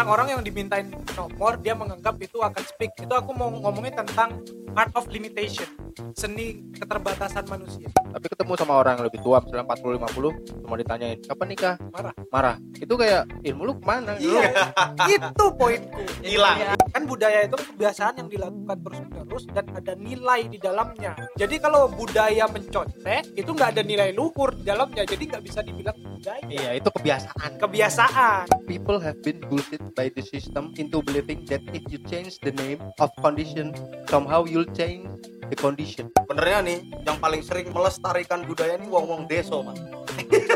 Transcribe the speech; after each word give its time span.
tentang 0.00 0.06
orang 0.16 0.28
yang 0.32 0.40
dimintain 0.40 0.88
nomor 1.12 1.60
dia 1.60 1.76
menganggap 1.76 2.16
itu 2.24 2.40
akan 2.40 2.62
speak. 2.64 2.88
Itu 3.04 3.12
aku 3.12 3.36
mau 3.36 3.52
ngomongin 3.52 3.92
tentang 3.92 4.40
art 4.72 4.96
of 4.96 5.04
limitation 5.12 5.68
seni 6.16 6.62
keterbatasan 6.72 7.44
manusia. 7.44 7.92
Tapi 7.92 8.26
ketemu 8.32 8.52
sama 8.56 8.80
orang 8.80 8.96
yang 8.96 9.04
lebih 9.12 9.20
tua 9.20 9.44
misalnya 9.44 9.68
40 9.68 10.00
50 10.00 10.64
cuma 10.64 10.74
ditanyain 10.80 11.18
kapan 11.20 11.48
nikah 11.52 11.74
marah. 11.92 12.14
Marah. 12.32 12.56
Itu 12.80 12.94
kayak 12.96 13.28
ilmu 13.44 13.62
lu 13.68 13.72
ke 13.76 13.84
mana? 13.84 14.16
Iya. 14.16 14.72
Itu 15.10 15.44
poinku. 15.58 16.00
Hilang. 16.24 16.80
Kan 16.96 17.02
budaya 17.04 17.44
itu 17.44 17.56
kebiasaan 17.60 18.24
yang 18.24 18.28
dilakukan 18.32 18.76
terus 18.80 18.98
menerus 19.40 19.56
dan 19.56 19.66
ada 19.76 19.92
nilai 19.96 20.40
di 20.48 20.58
dalamnya. 20.60 21.12
Jadi 21.36 21.56
kalau 21.60 21.88
budaya 21.88 22.44
mencontek 22.48 23.24
itu 23.36 23.50
nggak 23.50 23.70
ada 23.76 23.82
nilai 23.82 24.10
luhur 24.12 24.52
di 24.52 24.64
dalamnya. 24.66 25.02
Jadi 25.08 25.22
nggak 25.28 25.42
bisa 25.44 25.60
dibilang 25.64 25.96
budaya. 25.96 26.42
Iya 26.48 26.70
itu 26.76 26.88
kebiasaan. 26.92 27.50
Kebiasaan. 27.60 28.44
People 28.68 28.98
have 29.00 29.18
been 29.24 29.40
bullshit 29.48 29.82
by 29.96 30.12
the 30.12 30.22
system 30.24 30.72
into 30.76 31.00
believing 31.04 31.44
that 31.48 31.64
if 31.72 31.84
you 31.88 31.98
change 32.08 32.40
the 32.44 32.52
name 32.52 32.80
of 33.00 33.08
condition 33.20 33.72
somehow 34.08 34.44
you'll 34.44 34.68
change 34.76 35.08
the 35.48 35.56
condition. 35.56 36.12
Benernya 36.28 36.60
nih 36.62 36.78
yang 37.06 37.16
paling 37.18 37.42
sering 37.42 37.72
melestarikan 37.72 38.44
budaya 38.44 38.76
ini 38.76 38.86
wong 38.86 39.06
wong 39.08 39.22
deso 39.26 39.64
mas. 39.64 39.80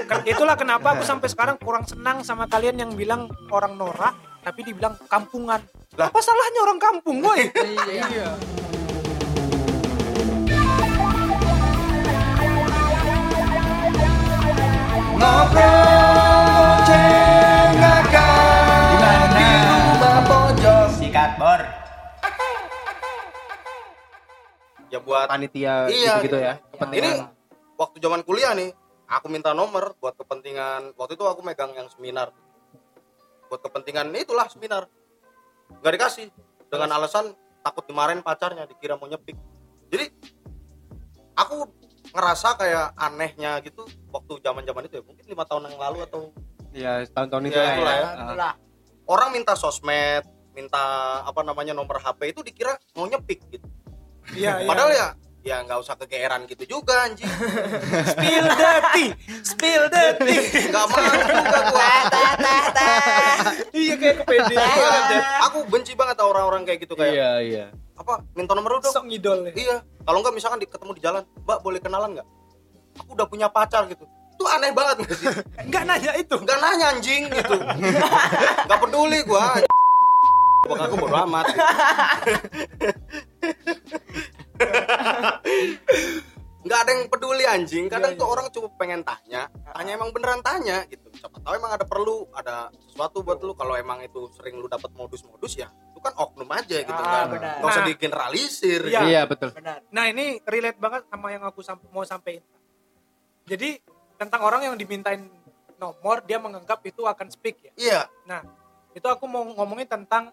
Kan 0.05 0.23
itulah 0.29 0.55
kenapa 0.55 0.95
aku 0.95 1.03
sampai 1.03 1.27
sekarang 1.33 1.57
kurang 1.59 1.89
senang 1.89 2.23
sama 2.23 2.47
kalian 2.47 2.79
yang 2.79 2.91
bilang 2.95 3.27
orang 3.51 3.75
norak 3.75 4.15
tapi 4.45 4.61
dibilang 4.61 4.95
kampungan. 5.09 5.65
Lah. 5.95 6.11
apa 6.11 6.19
salahnya 6.19 6.61
orang 6.67 6.81
kampung 6.83 7.23
woi? 7.23 7.55
Iya 7.55 8.35
sikat 20.95 21.31
bor. 21.39 21.63
Ya 24.91 24.99
buat 25.03 25.27
panitia 25.27 25.91
Iya, 25.91 26.23
gitu, 26.23 26.39
-gitu 26.39 26.39
ya 26.39 26.55
ini 26.55 26.71
kepentingan 26.71 27.35
waktu 27.75 27.97
zaman 27.99 28.21
kuliah 28.23 28.55
nih 28.55 28.71
aku 29.11 29.27
minta 29.31 29.51
nomor 29.55 29.95
buat 29.99 30.15
kepentingan. 30.19 30.95
Waktu 30.99 31.19
itu 31.19 31.25
aku 31.27 31.41
megang 31.43 31.75
yang 31.75 31.91
seminar. 31.91 32.31
Buat 33.51 33.63
kepentingan 33.63 34.11
itulah 34.27 34.47
seminar. 34.51 34.91
Nggak 35.83 35.93
dikasih. 35.99 36.27
Dengan 36.71 36.91
alasan 36.99 37.35
takut 37.63 37.87
dimarahin 37.87 38.23
pacarnya 38.23 38.67
dikira 38.67 38.99
mau 38.99 39.07
nyepik. 39.07 39.39
Jadi 39.91 40.11
aku 41.39 41.71
ngerasa 42.15 42.49
kayak 42.59 42.87
anehnya 42.99 43.59
gitu 43.63 43.87
waktu 44.15 44.33
zaman 44.47 44.63
zaman 44.63 44.83
itu 44.87 44.95
ya 44.99 45.03
mungkin 45.03 45.25
lima 45.27 45.45
tahun 45.45 45.67
yang 45.75 45.81
lalu 45.83 45.99
atau 46.07 46.21
ya 46.71 47.03
tahun-tahun 47.11 47.43
itu 47.51 47.59
Ya, 47.59 47.65
lah 47.67 47.75
itulah 47.75 47.95
ya. 47.99 48.09
Ah. 48.15 48.55
orang 49.11 49.29
minta 49.35 49.59
sosmed 49.59 50.23
minta 50.55 50.85
apa 51.27 51.43
namanya 51.43 51.75
nomor 51.75 51.99
HP 51.99 52.31
itu 52.31 52.41
dikira 52.47 52.79
mau 52.95 53.11
nyepik 53.11 53.43
gitu. 53.51 53.67
Iya 54.39 54.63
iya. 54.63 54.69
padahal 54.71 54.91
ya 54.95 55.09
ya 55.45 55.57
nggak 55.61 55.79
usah 55.83 55.99
kegeeran 55.99 56.47
gitu 56.47 56.79
juga 56.79 57.11
anjing. 57.11 57.27
Spill 58.15 58.47
the 58.49 58.73
tea 58.95 59.11
spill 59.43 59.85
the 59.91 60.05
tea. 60.23 60.41
Nggak 60.71 60.87
mau 60.89 61.05
juga 61.27 61.59
gua. 61.75 61.91
Iya 63.75 63.95
kayak 63.99 64.17
kepedean 64.23 64.63
banget 64.63 65.05
ya. 65.11 65.21
Aku 65.51 65.59
benci 65.67 65.93
banget 65.99 66.17
sama 66.23 66.31
orang-orang 66.31 66.63
kayak 66.63 66.87
gitu 66.87 66.95
kayak 66.95 67.13
iya 67.13 67.31
iya. 67.43 67.67
apa 67.99 68.23
minta 68.39 68.55
nomor 68.55 68.79
lu 68.79 68.81
dong. 68.81 68.95
Sok 68.95 69.11
ngidol 69.11 69.51
ya. 69.51 69.53
Iya. 69.53 69.77
Kalau 70.07 70.19
nggak 70.23 70.35
misalkan 70.39 70.59
di, 70.63 70.67
ketemu 70.71 70.93
di 70.97 71.03
jalan 71.03 71.23
mbak 71.43 71.59
boleh 71.67 71.83
kenalan 71.83 72.11
nggak 72.15 72.29
aku 72.97 73.11
udah 73.13 73.27
punya 73.27 73.49
pacar 73.49 73.87
gitu. 73.87 74.05
Itu 74.35 74.45
aneh 74.45 74.71
banget 74.71 74.97
nggak 75.03 75.15
sih 75.21 75.27
nggak 75.65 75.83
nanya 75.85 76.13
itu. 76.15 76.35
Nggak 76.37 76.59
nanya 76.59 76.87
anjing 76.91 77.23
gitu. 77.29 77.55
Nggak 78.67 78.79
peduli 78.81 79.19
gua. 79.23 79.59
Pokoknya 80.65 80.85
aku 80.87 80.97
bodo 80.97 81.17
amat. 81.23 81.47
Nggak 86.65 86.79
ada 86.81 86.91
yang 86.91 87.05
peduli 87.07 87.45
anjing. 87.45 87.85
Kadang 87.87 88.11
Iya, 88.11 88.19
tuh 88.19 88.25
iya. 88.25 88.33
orang 88.33 88.47
cuma 88.49 88.69
pengen 88.75 89.01
tanya. 89.03 89.43
Tanya 89.69 89.93
emang 89.93 90.11
beneran 90.11 90.41
tanya 90.41 90.89
gitu. 90.89 91.13
Siapa 91.13 91.37
tahu 91.39 91.53
emang 91.55 91.69
ada 91.71 91.85
perlu 91.85 92.25
ada 92.33 92.73
sesuatu 92.83 93.21
buat 93.21 93.37
lu. 93.39 93.53
Kalau 93.53 93.77
emang 93.77 94.01
itu 94.01 94.33
sering 94.33 94.57
lu 94.57 94.65
dapat 94.65 94.89
modus-modus 94.95 95.55
ya 95.55 95.69
itu 95.69 96.01
kan 96.01 96.17
oknum 96.17 96.49
aja 96.49 96.81
gitu 96.81 96.97
Ah, 96.97 97.29
kan. 97.29 97.37
nggak 97.61 97.61
usah 97.63 97.81
Nah. 97.81 97.89
digeneralisir 97.89 98.81
Iya. 98.83 99.01
iya 99.05 99.23
betul. 99.25 99.53
benar. 99.53 99.85
Nah 99.87 100.05
ini 100.07 100.41
relate 100.43 100.77
banget 100.77 101.05
sama 101.07 101.29
yang 101.29 101.45
aku 101.45 101.61
mau 101.91 102.03
sampaikan 102.03 102.41
jadi 103.45 103.81
tentang 104.17 104.41
orang 104.45 104.73
yang 104.73 104.77
dimintain 104.77 105.29
nomor 105.77 106.25
dia 106.25 106.41
menganggap 106.41 106.81
itu 106.87 107.05
akan 107.05 107.29
speak 107.29 107.61
ya 107.61 107.73
iya 107.77 108.03
Nah, 108.25 108.41
itu 108.97 109.05
aku 109.05 109.29
mau 109.29 109.45
ngomongin 109.45 109.85
tentang 109.89 110.33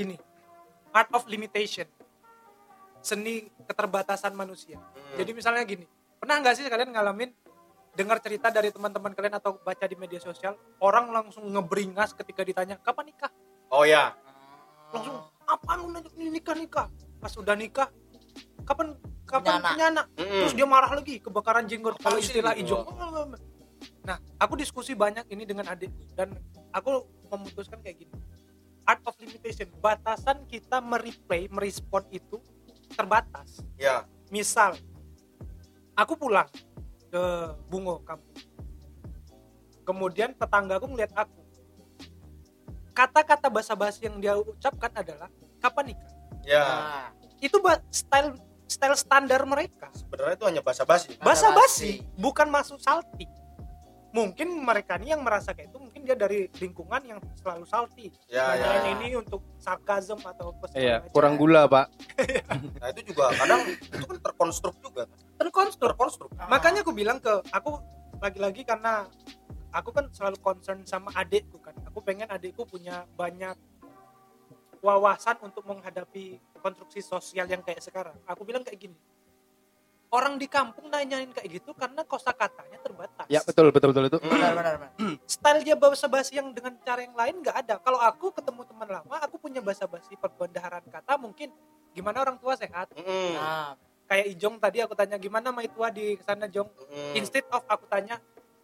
ini. 0.00 0.16
Art 0.90 1.12
of 1.12 1.28
limitation. 1.28 1.84
Seni 3.04 3.46
keterbatasan 3.68 4.32
manusia. 4.34 4.80
Hmm. 4.80 5.16
Jadi 5.20 5.30
misalnya 5.36 5.62
gini, 5.62 5.84
pernah 6.18 6.40
nggak 6.40 6.54
sih 6.56 6.64
kalian 6.66 6.90
ngalamin 6.90 7.30
dengar 7.94 8.18
cerita 8.22 8.48
dari 8.48 8.72
teman-teman 8.72 9.12
kalian 9.12 9.36
atau 9.38 9.58
baca 9.60 9.84
di 9.86 9.96
media 9.98 10.18
sosial, 10.22 10.54
orang 10.78 11.10
langsung 11.10 11.44
ngeberingas 11.50 12.14
ketika 12.14 12.42
ditanya, 12.46 12.78
"Kapan 12.78 13.10
nikah?" 13.10 13.32
oh 13.74 13.82
ya 13.82 14.14
Langsung, 14.94 15.18
"Apa 15.44 15.70
lu 15.76 15.92
nikah 16.16 16.56
nikah?" 16.56 16.86
Pas 17.18 17.34
udah 17.34 17.58
nikah, 17.58 17.90
"Kapan 18.62 18.94
kapan 19.28 19.44
Punya 19.44 19.52
anak. 19.60 19.72
punya 19.76 19.86
anak?" 19.92 20.06
Mm-mm. 20.16 20.40
Terus 20.42 20.54
dia 20.56 20.66
marah 20.66 20.92
lagi, 20.96 21.14
kebakaran 21.20 21.64
jenggot 21.68 21.94
kalau 22.00 22.16
istilah 22.16 22.56
ijong. 22.56 22.88
Nah, 24.02 24.16
aku 24.40 24.56
diskusi 24.56 24.96
banyak 24.96 25.28
ini 25.28 25.44
dengan 25.44 25.68
adik 25.68 25.92
dan 26.16 26.32
aku 26.72 27.04
memutuskan 27.28 27.78
kayak 27.84 28.08
gini. 28.08 28.14
Art 28.88 29.04
of 29.04 29.14
limitation, 29.20 29.68
batasan 29.84 30.48
kita 30.48 30.80
mereplay, 30.80 31.44
merespon 31.52 32.08
itu 32.08 32.40
terbatas. 32.96 33.60
ya 33.76 34.08
Misal, 34.32 34.80
aku 35.92 36.16
pulang 36.16 36.48
ke 37.12 37.22
Bungo 37.68 38.00
kampung. 38.00 38.32
Kemudian 39.84 40.32
tetanggaku 40.36 40.88
ngeliat 40.88 41.12
aku. 41.12 41.40
Kata-kata 42.96 43.52
basa-basi 43.52 44.08
yang 44.08 44.18
dia 44.18 44.34
ucapkan 44.36 44.90
adalah 44.96 45.28
kapan 45.60 45.92
nikah? 45.92 46.12
ya 46.44 46.64
Nah, 46.64 47.08
Itu 47.38 47.62
style 47.92 48.34
style 48.68 48.94
standar 48.94 49.42
mereka. 49.48 49.88
sebenarnya 49.96 50.36
itu 50.36 50.46
hanya 50.46 50.62
basa-basi 50.62 51.16
basa-basi 51.18 52.04
bukan 52.20 52.52
masuk 52.52 52.78
salty. 52.78 53.24
Mungkin 54.08 54.64
mereka 54.64 54.96
ini 54.96 55.12
yang 55.12 55.20
merasa 55.20 55.52
kayak 55.52 55.68
itu 55.68 55.78
mungkin 55.80 56.00
dia 56.00 56.16
dari 56.16 56.48
lingkungan 56.56 57.02
yang 57.04 57.20
selalu 57.36 57.68
salty. 57.68 58.08
Ya 58.32 58.56
ya 58.56 58.64
Makanya 58.64 58.90
ini 59.00 59.06
untuk 59.20 59.44
sarkasm 59.60 60.16
atau 60.24 60.56
apa 60.56 60.72
iya 60.76 61.04
kurang 61.12 61.36
gula 61.36 61.68
pak. 61.68 61.92
Nah 62.80 62.88
itu 62.92 63.12
juga 63.12 63.32
kadang 63.36 63.68
itu 63.68 64.04
kan 64.04 64.18
terkonstruk 64.20 64.76
juga 64.80 65.04
terkonstruk. 65.36 65.92
Terkonstruk. 65.92 66.30
Makanya 66.48 66.80
aku 66.84 66.92
bilang 66.96 67.20
ke 67.20 67.32
aku 67.52 67.80
lagi-lagi 68.18 68.64
karena 68.64 69.06
aku 69.72 69.92
kan 69.92 70.08
selalu 70.12 70.40
concern 70.40 70.82
sama 70.88 71.12
adikku 71.12 71.60
kan. 71.60 71.76
Aku 71.88 72.00
pengen 72.00 72.28
adikku 72.32 72.64
punya 72.64 73.04
banyak 73.12 73.54
wawasan 74.80 75.36
untuk 75.42 75.64
menghadapi 75.66 76.38
konstruksi 76.58 77.00
sosial 77.02 77.46
yang 77.46 77.62
kayak 77.62 77.82
sekarang 77.82 78.16
aku 78.24 78.42
bilang 78.42 78.62
kayak 78.62 78.78
gini 78.78 78.98
orang 80.08 80.40
di 80.40 80.48
kampung 80.48 80.88
nanyain 80.88 81.28
kayak 81.36 81.60
gitu 81.60 81.76
karena 81.76 82.00
kosakatanya 82.04 82.80
terbatas 82.80 83.28
ya 83.28 83.44
betul 83.44 83.68
betul 83.68 83.92
betul 83.92 84.04
itu 84.08 84.18
benar 84.24 84.52
benar 84.56 84.74
benar. 84.80 84.92
style 85.28 85.60
dia 85.60 85.76
bahasa 85.76 86.08
basi 86.08 86.40
yang 86.40 86.48
dengan 86.56 86.72
cara 86.80 87.04
yang 87.04 87.12
lain 87.12 87.44
nggak 87.44 87.56
ada. 87.66 87.74
Kalau 87.76 88.00
aku 88.00 88.32
ketemu 88.32 88.64
teman 88.64 88.88
lama, 88.88 89.16
aku 89.20 89.36
punya 89.36 89.60
bahasa 89.60 89.84
basi 89.84 90.16
perbendaharaan 90.16 90.88
kata 90.88 91.20
mungkin 91.20 91.52
gimana 91.92 92.24
orang 92.24 92.40
tua 92.40 92.56
sehat. 92.56 92.88
Mm-mm. 92.96 93.36
Nah, 93.36 93.76
Kayak 94.08 94.26
Ijong 94.32 94.56
tadi 94.56 94.80
aku 94.80 94.96
tanya 94.96 95.20
gimana 95.20 95.52
mai 95.52 95.68
tua 95.68 95.92
di 95.92 96.16
sana 96.24 96.48
Jong. 96.48 96.64
Mm-mm. 96.72 97.12
Instead 97.20 97.44
of 97.52 97.60
aku 97.68 97.84
tanya 97.92 98.16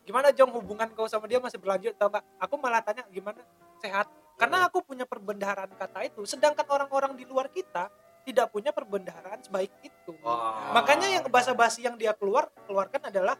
gimana 0.08 0.32
Jong 0.32 0.48
hubungan 0.56 0.88
kau 0.96 1.04
sama 1.04 1.28
dia 1.28 1.36
masih 1.36 1.60
berlanjut 1.60 1.92
atau 2.00 2.08
enggak? 2.08 2.24
Aku 2.40 2.56
malah 2.56 2.80
tanya 2.80 3.04
gimana 3.12 3.44
sehat. 3.84 4.08
Karena 4.34 4.66
aku 4.66 4.82
punya 4.82 5.06
perbendaharaan 5.06 5.72
kata 5.78 6.10
itu, 6.10 6.26
sedangkan 6.26 6.66
orang-orang 6.66 7.14
di 7.14 7.22
luar 7.22 7.46
kita 7.50 7.86
tidak 8.24 8.50
punya 8.50 8.72
perbendaharaan 8.72 9.44
sebaik 9.44 9.70
itu. 9.84 10.12
Wah. 10.24 10.74
Makanya 10.74 11.06
yang 11.20 11.24
bahasa 11.28 11.52
basi 11.52 11.84
yang 11.84 11.94
dia 11.94 12.16
keluar 12.16 12.48
keluarkan 12.66 13.12
adalah 13.12 13.36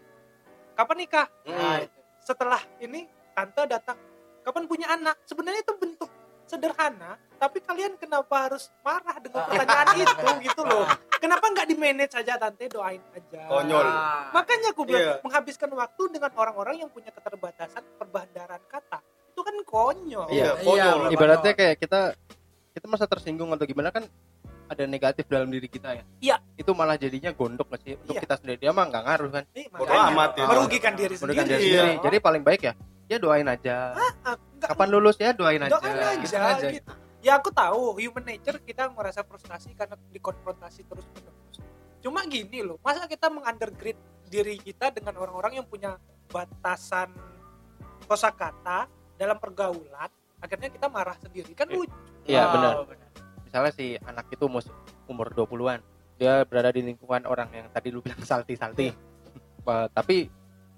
kapan 0.76 0.96
nikah? 1.02 1.26
Mm-mm. 1.48 1.56
nah, 1.56 1.78
itu. 1.82 1.98
setelah 2.20 2.60
ini 2.78 3.08
tante 3.34 3.62
datang 3.66 3.98
kapan 4.44 4.64
punya 4.68 4.86
anak 4.92 5.16
sebenarnya 5.24 5.64
itu 5.64 5.74
bentuk 5.80 6.10
sederhana 6.44 7.16
tapi 7.40 7.58
kalian 7.64 7.96
kenapa 7.96 8.48
harus 8.48 8.68
marah 8.84 9.16
dengan 9.18 9.48
pertanyaan 9.48 9.96
itu 10.04 10.28
gitu 10.52 10.62
loh 10.62 10.84
kenapa 11.16 11.48
nggak 11.50 11.66
di 11.68 11.76
manage 11.76 12.12
saja 12.12 12.36
tante 12.36 12.68
doain 12.68 13.00
aja 13.16 13.48
Konyol. 13.48 13.86
Makanya 14.36 14.68
aku 14.76 14.82
bilang 14.84 15.04
Iya. 15.04 15.14
menghabiskan 15.24 15.70
waktu 15.72 16.02
dengan 16.12 16.30
orang-orang 16.36 16.84
yang 16.84 16.90
punya 16.92 17.10
keterbatasan 17.10 17.82
perbandaran 17.96 18.60
kata 18.68 19.00
itu 19.34 19.40
kan 19.42 19.56
konyol 19.60 20.26
Iya, 20.30 20.54
Iya, 20.54 20.62
konyol. 20.62 20.96
bener. 21.02 21.12
ibaratnya 21.12 21.52
kayak 21.52 21.74
kita 21.76 22.00
kita 22.70 22.86
masa 22.86 23.04
tersinggung 23.04 23.50
atau 23.50 23.66
gimana 23.66 23.90
kan 23.90 24.06
ada 24.64 24.86
negatif 24.86 25.26
dalam 25.26 25.50
diri 25.50 25.66
kita 25.66 25.92
ya 25.92 26.04
Iya. 26.22 26.36
itu 26.54 26.70
malah 26.70 26.94
jadinya 26.94 27.30
gondok 27.30 27.66
nggak 27.66 27.80
sih 27.82 27.92
untuk 27.98 28.14
Iya. 28.14 28.22
kita 28.22 28.34
sendiri 28.38 28.58
dia 28.60 28.70
mah 28.70 28.86
nggak 28.86 29.02
ngaruh 29.04 29.30
kan 29.32 29.44
makanya 29.74 30.02
amat 30.08 30.30
ya. 30.32 30.44
merugikan 30.46 30.92
diri 30.94 31.14
Merugikan 31.14 31.44
sendiri 31.44 31.58
diri 31.58 31.66
Iya. 31.68 31.82
sendiri. 31.82 31.92
jadi 32.00 32.16
paling 32.20 32.42
baik 32.42 32.60
ya 32.62 32.72
ya 33.04 33.16
doain 33.18 33.44
aja 33.44 33.76
Ah, 34.22 34.32
enggak, 34.32 34.68
kapan 34.70 34.88
lulus 34.88 35.16
ya 35.18 35.30
doain 35.30 35.60
aja 35.60 35.74
doain 35.74 36.18
Gitu 36.22 36.32
aja, 36.32 36.56
aja. 36.56 36.68
gitu. 36.70 36.92
Ya 37.20 37.32
aku 37.34 37.48
tahu 37.50 37.96
human 37.98 38.22
nature 38.22 38.60
kita 38.60 38.88
merasa 38.88 39.20
frustasi 39.20 39.72
karena 39.72 39.96
dikonfrontasi 40.08 40.84
terus 40.84 41.04
menerus. 41.10 41.56
Cuma 41.98 42.20
gini 42.24 42.60
loh, 42.60 42.76
masa 42.78 43.04
kita 43.04 43.28
mengundergrade 43.28 43.96
diri 44.26 44.56
kita 44.58 44.92
dengan 44.92 45.16
orang-orang 45.16 45.56
yang 45.56 45.64
punya 45.64 45.96
batasan 46.28 47.08
kosakata 48.02 48.88
dalam 49.14 49.36
pergaulan, 49.36 50.10
akhirnya 50.38 50.68
kita 50.68 50.86
marah 50.86 51.16
sendiri 51.16 51.52
kan 51.52 51.66
Iya. 51.66 51.76
lucu. 51.76 51.96
iya 52.24 52.42
Oh, 52.42 52.52
benar 52.52 52.74
misalnya 53.44 53.70
si 53.70 53.86
anak 54.00 54.26
itu 54.28 54.44
mus- 54.44 54.72
umur 55.04 55.30
20-an 55.30 55.78
dia 56.14 56.42
berada 56.42 56.68
di 56.68 56.82
lingkungan 56.82 57.22
orang 57.22 57.48
yang 57.50 57.66
tadi 57.68 57.88
lu 57.88 58.00
bilang 58.00 58.18
salty-salty 58.18 58.90
Ba- 59.64 59.88
tapi 59.88 60.26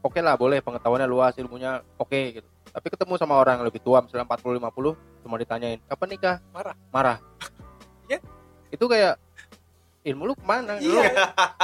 oke 0.00 0.18
lah 0.18 0.34
boleh 0.34 0.60
pengetahuannya 0.60 1.04
luas 1.04 1.34
ilmunya 1.36 1.80
oke 1.96 2.20
gitu 2.32 2.48
tapi 2.66 2.86
ketemu 2.86 3.16
sama 3.16 3.34
orang 3.34 3.58
yang 3.58 3.66
lebih 3.66 3.80
tua 3.80 4.00
misalnya 4.00 4.26
40 4.26 4.60
50 4.60 5.24
cuma 5.24 5.34
ditanyain 5.36 5.80
kapan 5.82 6.08
nikah 6.10 6.36
Marah. 6.50 6.76
marah 6.90 7.18
Iya. 8.06 8.18
itu 8.68 8.84
kayak 8.84 9.16
ilmu 10.06 10.22
lu 10.24 10.34
ke 10.38 10.46
mana 10.46 10.78
Lu- 10.78 11.02
Iya, 11.02 11.10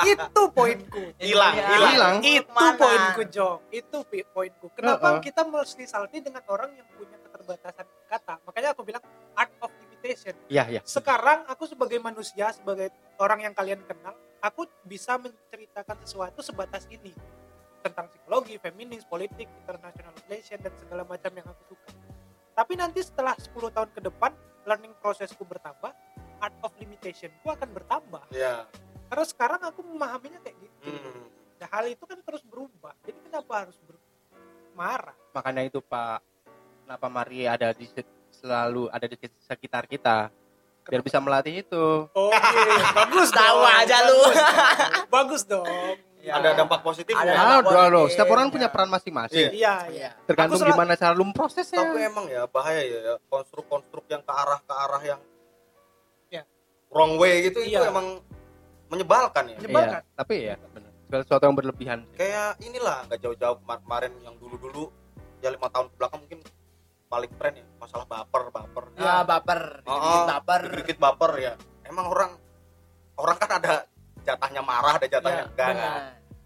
itu 0.04 0.42
poinku. 0.50 1.14
Hilang, 1.16 1.54
Iya. 1.54 1.66
hilang. 1.70 1.92
Hilang. 1.94 2.14
Itu 2.20 2.50
Mana? 2.50 2.74
poinku, 2.74 3.22
Jong. 3.30 3.58
Itu 3.70 3.96
poinku. 4.28 4.66
Kenapa 4.74 5.06
Uh-uh. 5.14 5.22
kita 5.22 5.46
mesti 5.46 5.86
salty 5.86 6.18
dengan 6.18 6.42
orang 6.50 6.74
yang 6.74 6.88
punya 6.92 7.14
keterbatasan 7.22 7.86
kata? 8.04 8.42
Makanya 8.42 8.74
aku 8.74 8.82
bilang 8.82 9.02
art 9.32 9.54
of 9.62 9.70
limitation. 9.78 10.34
iya 10.50 10.66
iya 10.66 10.82
sekarang 10.82 11.46
aku 11.46 11.62
sebagai 11.64 11.94
manusia 11.96 12.50
sebagai 12.50 12.90
orang 13.16 13.38
yang 13.40 13.54
kalian 13.54 13.78
kenal 13.86 14.10
aku 14.42 14.66
bisa 14.82 15.14
menceritakan 15.14 15.94
sesuatu 16.02 16.42
sebatas 16.42 16.90
ini 16.90 17.14
tentang 17.80 18.10
psikologi, 18.10 18.58
feminis, 18.58 19.06
politik, 19.06 19.46
international 19.62 20.10
relation 20.26 20.58
dan 20.58 20.74
segala 20.74 21.02
macam 21.02 21.30
yang 21.30 21.46
aku 21.46 21.62
suka. 21.70 21.90
Tapi 22.52 22.72
nanti 22.74 22.98
setelah 22.98 23.38
10 23.38 23.70
tahun 23.70 23.90
ke 23.90 24.00
depan 24.02 24.34
learning 24.66 24.94
prosesku 24.98 25.42
bertambah, 25.42 25.94
art 26.42 26.58
of 26.60 26.74
limitationku 26.76 27.46
akan 27.46 27.68
bertambah. 27.70 28.24
Iya. 28.28 28.66
Karena 29.06 29.24
sekarang 29.24 29.60
aku 29.62 29.80
memahaminya 29.80 30.42
kayak 30.42 30.56
gitu. 30.58 30.90
Hmm. 30.90 31.22
Nah, 31.56 31.68
hal 31.70 31.84
itu 31.86 32.02
kan 32.02 32.18
terus 32.18 32.42
berubah. 32.42 32.90
Jadi 33.00 33.18
kenapa 33.22 33.62
harus 33.62 33.78
ber- 33.80 34.02
marah? 34.72 35.12
makanya 35.30 35.62
itu 35.62 35.80
Pak 35.80 36.24
kenapa 36.82 37.06
Mari 37.06 37.44
ada 37.44 37.70
di 37.70 37.84
se- 37.84 38.08
selalu 38.32 38.88
ada 38.88 39.04
di 39.04 39.16
sekitar 39.38 39.84
kita 39.84 40.32
biar 40.82 40.98
bisa 40.98 41.20
melatih 41.20 41.60
itu 41.60 41.84
Oke, 42.08 42.32
bagus 42.98 43.28
Tahu 43.30 43.58
dong, 43.60 43.68
aja 43.70 43.96
lu. 44.02 44.20
bagus 45.08 45.42
dong. 45.44 45.68
Ya. 46.18 46.38
Ada 46.38 46.54
dampak 46.56 46.80
positif 46.80 47.12
Ada 47.12 47.28
ya? 47.28 47.34
dampak 47.36 47.68
Ah, 47.68 47.90
positif, 47.90 48.10
Setiap 48.14 48.28
orang 48.30 48.46
ya. 48.46 48.52
punya 48.52 48.68
peran 48.68 48.88
masing-masing. 48.88 49.46
Iya, 49.50 49.50
iya. 49.52 49.74
Iya. 49.90 50.10
Tergantung 50.22 50.62
gimana 50.62 50.94
cara 50.94 51.12
lu 51.12 51.24
memprosesnya. 51.24 51.82
Tapi 51.82 52.00
emang 52.00 52.26
ya 52.26 52.42
bahaya 52.46 52.80
ya, 52.80 52.98
ya. 53.02 53.14
konstruk-konstruk 53.26 54.06
yang 54.06 54.22
ke 54.22 54.32
arah 54.32 54.58
ke 54.58 54.72
arah 54.72 55.02
yang 55.04 55.20
Ya. 55.20 55.31
Wrong 56.92 57.16
way 57.16 57.42
gitu 57.42 57.58
itu 57.58 57.72
Iya. 57.74 57.88
emang 57.88 58.20
menyebalkan 58.86 59.44
ya. 59.48 59.56
Menyebalkan. 59.58 60.02
Iya, 60.02 60.14
tapi 60.14 60.34
ya 60.44 60.56
benar. 60.68 60.90
Segala 61.02 61.22
sesuatu 61.24 61.44
yang 61.44 61.56
berlebihan. 61.56 61.98
Kayak 62.14 62.50
inilah 62.60 62.98
nggak 63.04 63.20
jauh-jauh 63.20 63.56
kemar- 63.58 63.80
kemarin 63.80 64.12
yang 64.20 64.34
dulu-dulu 64.36 64.92
ya 65.40 65.48
lima 65.48 65.68
tahun 65.68 65.88
ke 65.88 65.94
belakang 65.96 66.20
mungkin 66.20 66.40
paling 67.08 67.32
tren 67.34 67.52
ya 67.54 67.64
masalah 67.76 68.06
baper 68.06 68.42
baper. 68.48 68.84
Ya, 68.96 69.20
baper, 69.22 69.60
Oh, 69.82 69.96
dikit 69.98 70.24
baper. 70.26 70.62
Dikit 70.74 70.98
baper 70.98 71.32
ya. 71.38 71.52
Emang 71.82 72.08
orang 72.08 72.30
orang 73.14 73.36
kan 73.36 73.50
ada 73.52 73.74
jatahnya 74.22 74.62
marah, 74.62 74.96
ada 74.96 75.06
jatahnya 75.06 75.44
Ya, 75.44 75.48
enggak. 75.48 75.56
kan? 75.58 75.74
Benar. 75.74 76.00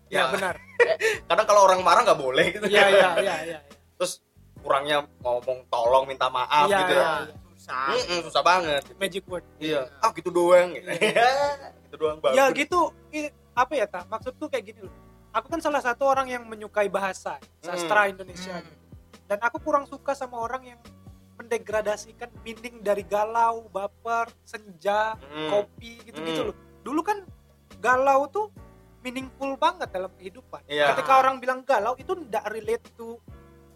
Ya, 0.06 0.16
Ya, 0.16 0.24
benar. 0.30 0.54
kadang 1.28 1.46
kalau 1.46 1.62
orang 1.62 1.80
marah 1.82 2.02
nggak 2.02 2.18
boleh 2.18 2.46
gitu. 2.52 2.66
Iya, 2.66 2.84
iya, 2.88 3.08
iya, 3.16 3.34
iya. 3.44 3.58
Terus 3.94 4.22
kurangnya 4.58 5.06
ngomong 5.20 5.66
tolong 5.66 6.04
minta 6.04 6.26
maaf 6.26 6.66
Iya, 6.66 6.78
gitu 6.80 6.94
iya, 6.94 7.02
ya. 7.02 7.34
Susah. 7.66 7.90
Mm-mm, 7.98 8.20
susah 8.30 8.42
banget. 8.46 8.82
Magic 8.94 9.24
word. 9.26 9.42
Iya. 9.58 9.90
Ah 9.98 10.14
gitu 10.14 10.30
doang. 10.30 10.70
gitu 11.90 11.96
doang 11.98 12.22
bagus. 12.22 12.38
Ya 12.38 12.46
gitu, 12.54 12.94
apa 13.52 13.72
ya 13.74 13.86
tak? 13.90 14.06
Maksudku 14.06 14.46
kayak 14.46 14.64
gini 14.70 14.86
loh. 14.86 14.94
Aku 15.34 15.50
kan 15.50 15.58
salah 15.58 15.82
satu 15.82 16.06
orang 16.06 16.30
yang 16.30 16.46
menyukai 16.46 16.86
bahasa, 16.86 17.42
sastra 17.58 18.06
Indonesia. 18.06 18.62
Hmm. 18.62 18.70
Dan 19.26 19.38
aku 19.42 19.58
kurang 19.58 19.84
suka 19.84 20.14
sama 20.14 20.38
orang 20.38 20.62
yang 20.64 20.80
mendegradasikan 21.36 22.30
meaning 22.40 22.80
dari 22.80 23.02
galau, 23.04 23.66
baper, 23.68 24.30
senja, 24.46 25.18
Hmm. 25.18 25.50
kopi 25.50 26.00
gitu-gitu 26.06 26.40
Hmm. 26.40 26.48
loh. 26.54 26.56
Dulu 26.86 27.00
kan 27.02 27.18
galau 27.82 28.30
tuh 28.30 28.48
meaningful 29.02 29.58
banget 29.58 29.90
dalam 29.90 30.08
kehidupan. 30.14 30.62
Iya. 30.70 30.94
Ketika 30.94 31.18
orang 31.18 31.42
bilang 31.42 31.66
galau 31.66 31.98
itu 31.98 32.14
tidak 32.14 32.44
relate 32.48 32.86
to 32.94 33.18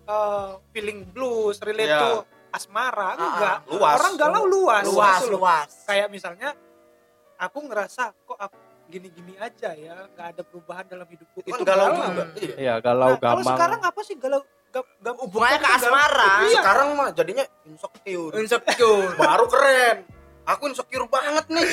uh, 0.09 0.59
feeling 0.73 1.05
blues, 1.07 1.61
relate 1.61 1.87
Iya. 1.87 2.01
to 2.01 2.11
asmara, 2.51 3.11
Ah, 3.11 3.17
enggak. 3.17 3.57
luas. 3.69 3.95
Orang 3.97 4.15
galau 4.17 4.45
luas. 4.45 4.85
Luas, 4.85 5.19
gitu 5.19 5.27
loh. 5.31 5.41
luas. 5.41 5.71
Kayak 5.85 6.09
misalnya 6.09 6.51
aku 7.37 7.59
ngerasa 7.65 8.13
kok 8.21 8.37
aku 8.37 8.59
gini-gini 8.87 9.35
aja 9.37 9.71
ya, 9.71 10.07
nggak 10.09 10.27
ada 10.29 10.43
perubahan 10.43 10.83
dalam 10.85 11.07
hidupku. 11.07 11.41
Itu 11.41 11.55
kan 11.55 11.63
galau 11.63 11.95
juga. 11.95 12.25
Iya. 12.37 12.55
Iya, 12.57 12.75
galau 12.81 13.09
Nah, 13.09 13.19
kalau 13.19 13.39
gampang. 13.39 13.55
sekarang 13.55 13.81
apa 13.81 14.01
sih 14.03 14.17
galau? 14.17 14.41
Ga, 14.69 14.81
ga, 14.99 15.11
Hubungannya 15.17 15.57
ke 15.57 15.65
galau- 15.65 15.79
asmara. 15.83 16.33
Iya. 16.43 16.59
Sekarang 16.59 16.89
mah 16.93 17.09
jadinya 17.11 17.45
insecure. 17.65 18.35
Insecure. 18.37 19.15
Baru 19.17 19.47
keren. 19.47 19.97
Aku 20.45 20.63
insecure 20.67 21.07
banget 21.07 21.47
nih. 21.49 21.71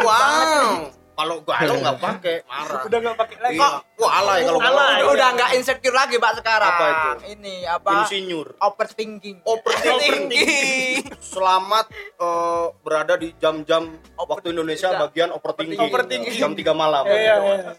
wow. 0.00 0.90
Kalau 1.14 1.36
galau 1.46 1.76
nggak 1.78 1.98
pakai 2.02 2.36
marah. 2.42 2.82
Udah 2.82 2.98
nggak 2.98 3.16
pakai 3.16 3.36
lagi. 3.38 3.54
Iya. 3.54 3.68
Wah 3.94 4.12
alay 4.18 4.40
kalau 4.42 4.58
galau. 4.58 4.74
Alay. 4.74 4.98
Udah, 4.98 5.12
udah 5.14 5.28
nggak 5.32 5.50
insecure 5.54 5.94
lagi 5.94 6.16
Pak 6.18 6.32
sekarang. 6.42 6.72
Apa 6.74 6.84
itu? 6.84 7.10
Ini 7.32 7.54
apa? 7.70 7.90
Insinyur. 8.02 8.48
Overthinking. 8.58 9.36
Overthinking. 9.46 10.98
Selamat 11.34 11.86
eh, 11.94 12.66
berada 12.82 13.14
di 13.14 13.30
jam-jam 13.38 13.94
waktu 14.16 14.50
Indonesia 14.50 14.90
Iya. 14.90 14.98
bagian 15.00 15.30
overthinking. 15.30 15.80
Overthinking. 15.80 16.34
Jam 16.34 16.52
3 16.52 16.74
malam. 16.74 17.06
Iya, 17.06 17.34
iya. 17.38 17.72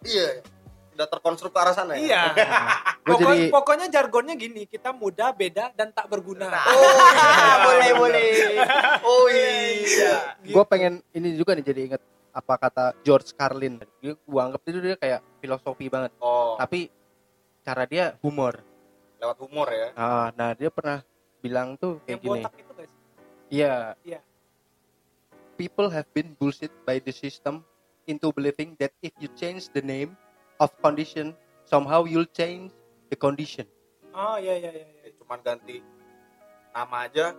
Iya. 0.00 0.28
Udah 0.96 1.06
terkonstruk 1.06 1.52
ke 1.52 1.60
arah 1.60 1.72
sana 1.72 1.92
ya. 1.94 2.00
Iya. 2.00 2.22
Pokok- 3.04 3.20
jadi 3.26 3.48
Pokoknya 3.48 3.86
jargonnya 3.88 4.34
gini, 4.36 4.64
kita 4.64 4.92
muda, 4.92 5.32
beda, 5.32 5.72
dan 5.72 5.92
tak 5.92 6.08
berguna. 6.08 6.48
Oh, 6.48 6.96
boleh, 7.68 7.90
boleh. 7.92 8.28
Oh 9.02 9.24
iya. 9.28 10.36
gue 10.40 10.64
pengen 10.64 11.04
ini 11.10 11.36
juga 11.36 11.52
nih 11.52 11.64
jadi 11.64 11.80
inget 11.84 12.02
apa 12.30 12.54
kata 12.56 12.84
George 13.02 13.34
Carlin. 13.34 13.78
Dia 13.98 14.14
gua 14.24 14.50
anggap 14.50 14.62
itu 14.66 14.78
dia 14.80 14.96
kayak 14.96 15.20
filosofi 15.38 15.86
banget. 15.86 16.12
Oh, 16.18 16.54
Tapi 16.56 16.88
cara 17.60 17.84
dia 17.84 18.16
humor. 18.22 18.62
lewat 19.20 19.36
humor 19.36 19.68
ya. 19.68 19.92
Ah, 19.92 20.32
nah 20.32 20.56
dia 20.56 20.72
pernah 20.72 21.04
bilang 21.44 21.76
tuh 21.76 22.00
Yang 22.08 22.08
kayak 22.08 22.20
gini. 22.20 22.30
botak 22.40 22.54
itu 22.56 22.72
guys. 22.72 22.92
Iya. 23.52 23.74
Iya. 24.00 24.20
People 25.60 25.92
have 25.92 26.08
been 26.16 26.32
bullshit 26.40 26.72
by 26.88 26.96
the 26.96 27.12
system 27.12 27.60
into 28.08 28.32
believing 28.32 28.72
that 28.80 28.96
if 29.04 29.12
you 29.20 29.28
change 29.36 29.68
the 29.76 29.84
name 29.84 30.16
of 30.56 30.72
condition, 30.80 31.36
somehow 31.68 32.08
you'll 32.08 32.28
change 32.32 32.72
the 33.12 33.16
condition. 33.16 33.68
Oh 34.16 34.40
iya 34.40 34.56
iya 34.56 34.72
iya. 34.72 34.86
iya. 34.88 35.00
Ya, 35.04 35.10
cuman 35.20 35.44
ganti 35.44 35.84
nama 36.72 37.04
aja 37.04 37.36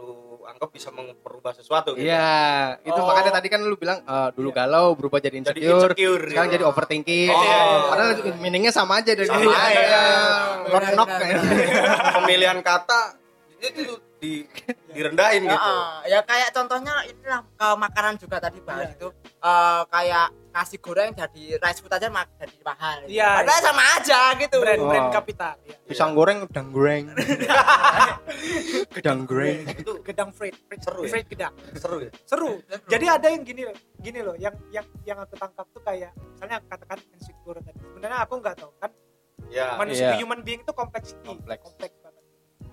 lu 0.00 0.16
anggap 0.42 0.68
bisa 0.68 0.88
memperubah 0.88 1.52
sesuatu 1.52 1.92
gitu. 1.92 2.02
Iya, 2.02 2.32
itu 2.82 2.96
Oh. 2.96 3.06
makanya 3.06 3.32
tadi 3.32 3.46
kan 3.46 3.60
lu 3.60 3.76
bilang 3.76 4.00
eh, 4.00 4.28
dulu 4.32 4.50
Iya. 4.50 4.56
galau 4.58 4.86
berubah 4.92 5.18
jadi 5.18 5.38
Jadi 5.38 5.60
insecure, 5.60 5.92
insecure. 5.92 6.24
sekarang 6.26 6.48
gitu. 6.48 6.56
jadi 6.56 6.64
overthinking. 6.66 7.28
Oh. 7.28 7.38
Iya, 7.38 7.58
iya. 7.60 7.78
Padahal 7.86 8.10
meaningnya 8.36 8.72
sama 8.72 8.98
aja 8.98 9.12
dari 9.12 9.28
Sama 9.28 9.38
dulu. 9.38 9.52
aja. 9.52 9.68
Iya. 9.78 10.02
Knock 10.66 10.86
knock. 10.96 11.08
Pemilihan 12.16 12.58
kata 12.60 13.00
itu 13.60 13.80
di 14.16 14.44
direndahin 14.90 15.44
Ya, 15.44 15.52
gitu. 15.54 15.70
ah, 15.70 16.00
ya 16.04 16.20
kayak 16.20 16.48
contohnya 16.50 16.92
inilah 17.04 17.40
ke 17.50 17.68
makanan 17.74 18.14
juga 18.16 18.36
tadi 18.36 18.60
bahas 18.60 18.90
itu 18.90 19.08
eh, 19.22 19.82
kayak 19.86 20.28
nasi 20.50 20.76
goreng 20.76 21.10
jadi 21.12 21.56
rice 21.56 21.78
food 21.78 21.90
aja 21.90 22.06
mak 22.06 22.26
jadi 22.34 22.56
mahal. 22.60 22.96
gitu. 23.02 23.10
Iya, 23.12 23.30
Padahal 23.38 23.54
iya. 23.56 23.64
sama 23.64 23.82
aja 23.94 24.20
gitu. 24.36 24.56
Brand-brand 24.58 25.06
Oh. 25.06 25.12
kapital. 25.12 25.54
Ya. 25.62 25.76
Pisang 25.84 26.12
goreng 26.12 26.38
udang 26.42 26.68
goreng. 26.68 27.04
udang 28.98 29.20
goreng. 29.24 29.62
Itu 29.70 29.92
Gedang 30.02 30.30
freight, 30.30 30.56
freight, 30.66 30.82
Seru 30.82 31.00
ya? 31.00 31.10
freight 31.10 31.28
gedang. 31.28 31.54
seru 31.72 31.96
ya. 32.00 32.10
Seru. 32.24 32.50
Jadi 32.84 33.06
ada 33.06 33.26
yang 33.26 33.42
gini 33.42 33.62
loh, 33.62 33.76
gini 33.96 34.20
loh, 34.20 34.34
yang 34.36 34.54
yang 34.70 34.86
yang 35.04 35.18
aku 35.18 35.34
tangkap 35.34 35.66
tuh 35.68 35.80
kayak 35.80 36.10
misalnya 36.28 36.58
katakan 36.64 36.98
insecure 37.10 37.58
tadi. 37.58 37.78
Sebenarnya 37.80 38.18
aku 38.20 38.34
nggak 38.36 38.56
tahu 38.56 38.72
kan 38.76 38.90
Ya. 39.48 39.74
manusia 39.74 40.10
Iya. 40.10 40.18
human 40.18 40.40
being 40.40 40.60
itu 40.60 40.70
complexity, 40.70 41.18
Kompleks. 41.20 41.58
kompleks 41.60 41.94
banget. 41.96 42.22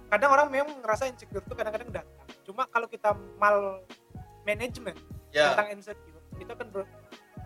Kadang 0.07 0.29
orang 0.31 0.47
memang 0.47 0.75
ngerasa 0.79 1.03
insecure 1.05 1.41
tuh 1.41 1.53
kadang-kadang 1.53 1.89
datang. 1.91 2.25
Cuma 2.43 2.65
kalau 2.65 2.85
kita 2.85 3.11
mal 3.35 3.81
management 4.43 4.97
Ya. 5.29 5.51
tentang 5.51 5.73
insecure 5.73 6.05
itu 6.37 6.53
kan 6.53 6.67
ber- 6.69 6.89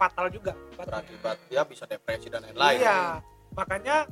fatal 0.01 0.25
juga. 0.27 0.57
Berakibat 0.73 1.37
ya 1.47 1.61
bisa 1.61 1.85
depresi 1.85 2.25
dan 2.27 2.41
lain-lain. 2.41 2.81
Iya, 2.81 3.21
makanya 3.53 4.09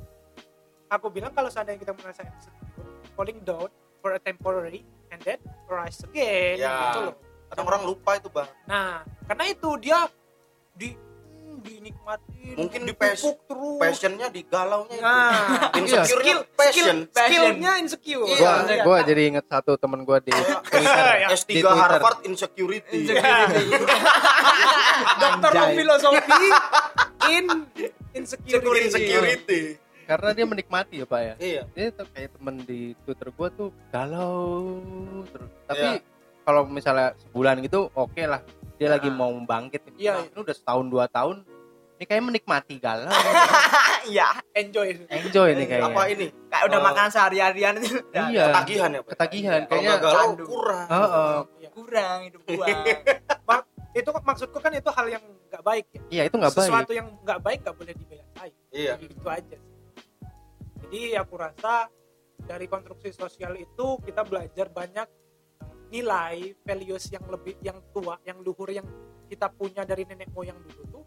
aku 0.85 1.09
bilang 1.09 1.33
kalau 1.33 1.49
seandainya 1.49 1.81
kita 1.81 1.97
merasa 1.97 2.21
insecure, 2.21 2.85
falling 3.17 3.41
down 3.41 3.69
for 3.97 4.13
a 4.13 4.21
temporary 4.21 4.85
and 5.09 5.17
then 5.21 5.41
rise 5.65 6.05
again, 6.05 6.61
Ya. 6.61 6.93
gitu 6.93 7.01
loh. 7.09 7.15
kadang 7.49 7.65
orang 7.65 7.81
lupa 7.81 8.13
itu 8.13 8.29
bang 8.29 8.45
Nah, 8.69 9.01
karena 9.25 9.49
itu 9.49 9.69
dia 9.81 10.05
di 10.71 10.93
dinikmatin, 11.59 12.55
Mungkin 12.55 12.79
di 12.81 12.91
dipupuk 12.91 13.37
terus. 13.45 13.77
passionnya 13.77 14.27
di 14.27 14.41
galaunya 14.43 14.91
itu 14.91 15.03
Nah, 15.03 15.69
insecure 15.79 16.19
skill, 16.19 16.39
passion 16.51 16.97
skill, 17.05 17.43
skillnya 17.45 17.71
insecure. 17.77 18.25
Iya, 18.25 18.37
gua 18.37 18.53
Iya. 18.65 18.83
gua 18.83 18.97
jadi 19.01 19.21
inget 19.27 19.45
satu 19.45 19.75
temen 19.75 20.01
gua 20.01 20.17
di 20.17 20.31
Twitter 20.71 21.05
Ya, 21.17 21.27
S3 21.29 21.45
di 21.45 21.53
Twitter. 21.57 21.75
Harvard 21.75 22.19
insecurity 22.23 22.99
Dokter 25.19 25.51
Anjay. 25.51 25.73
filosofi 25.75 26.45
in 27.29 27.45
insecurity. 28.13 28.85
insecurity 28.85 29.61
karena 30.03 30.29
dia 30.33 30.41
menikmati 30.43 30.95
ya 30.95 31.05
pak 31.05 31.21
ya 31.21 31.33
iya 31.37 31.61
dia 31.69 31.87
tuh 31.91 32.09
kayak 32.09 32.33
temen 32.33 32.55
di 32.63 32.97
Twitter 32.99 33.29
gua 33.29 33.47
tuh 33.49 33.69
galau 33.89 34.81
terus 35.29 35.49
tapi 35.63 35.87
Iya. 35.93 36.01
kalau 36.41 36.65
misalnya 36.65 37.13
sebulan 37.19 37.61
gitu 37.61 37.93
oke 37.93 38.17
lah 38.19 38.41
dia 38.79 38.87
lagi 38.89 39.09
Nah. 39.09 39.17
mau 39.19 39.31
bangkit 39.37 39.81
nih. 39.85 39.93
Iya. 39.99 40.13
Nah, 40.15 40.23
ini 40.25 40.39
udah 40.39 40.55
setahun 40.55 40.85
dua 40.87 41.05
tahun 41.05 41.43
ini 41.93 42.07
kayak 42.07 42.23
menikmati 42.23 42.79
galau 42.79 43.11
iya 44.07 44.31
Enjoy. 44.55 44.95
enjoy 45.05 45.51
nih 45.51 45.67
kayaknya 45.67 45.91
apa 45.91 46.01
ini 46.07 46.27
kayak 46.47 46.63
udah 46.65 46.79
Oh. 46.79 46.85
makan 46.87 47.07
sehari-harian 47.09 47.75
itu 47.75 47.99
iya 48.25 48.45
ketagihan 48.49 48.89
ya 48.89 48.99
Pak? 48.99 49.09
ketagihan 49.11 49.59
kayaknya 49.67 49.95
galau 49.99 50.15
candu. 50.31 50.43
kurang 50.47 50.87
Heeh. 50.87 51.35
Iya. 51.59 51.69
kurang 51.69 52.17
hidup 52.23 52.41
gua 52.47 52.67
Itu 53.89 54.13
maksudku 54.15 54.61
kan 54.61 54.71
itu 54.71 54.85
hal 54.87 55.07
yang 55.09 55.23
nggak 55.49 55.59
baik 55.59 55.85
ya. 55.91 56.01
iya 56.07 56.23
itu 56.23 56.35
nggak 56.37 56.55
baik 56.55 56.69
Sesuatu 56.71 56.93
yang 56.93 57.07
nggak 57.19 57.39
baik 57.41 57.59
nggak 57.59 57.75
boleh 57.75 57.93
dibayar 57.93 58.25
iya 58.71 58.93
Itu 58.95 59.27
aja. 59.27 59.57
sih. 59.59 59.75
Jadi 60.79 61.01
aku 61.17 61.35
rasa 61.35 61.91
dari 62.39 62.65
konstruksi 62.65 63.11
sosial 63.11 63.53
itu 63.53 63.99
kita 63.99 64.23
belajar 64.23 64.71
banyak 64.71 65.03
uh, 65.03 65.18
nilai 65.89 66.37
values 66.59 67.09
yang 67.09 67.25
lebih 67.25 67.57
yang 67.59 67.77
tua, 67.89 68.17
yang 68.21 68.37
luhur 68.39 68.69
yang 68.69 68.85
kita 69.25 69.49
punya 69.49 69.81
dari 69.81 70.03
nenek 70.03 70.29
moyang 70.29 70.57
dulu 70.59 70.81
tuh 70.91 71.03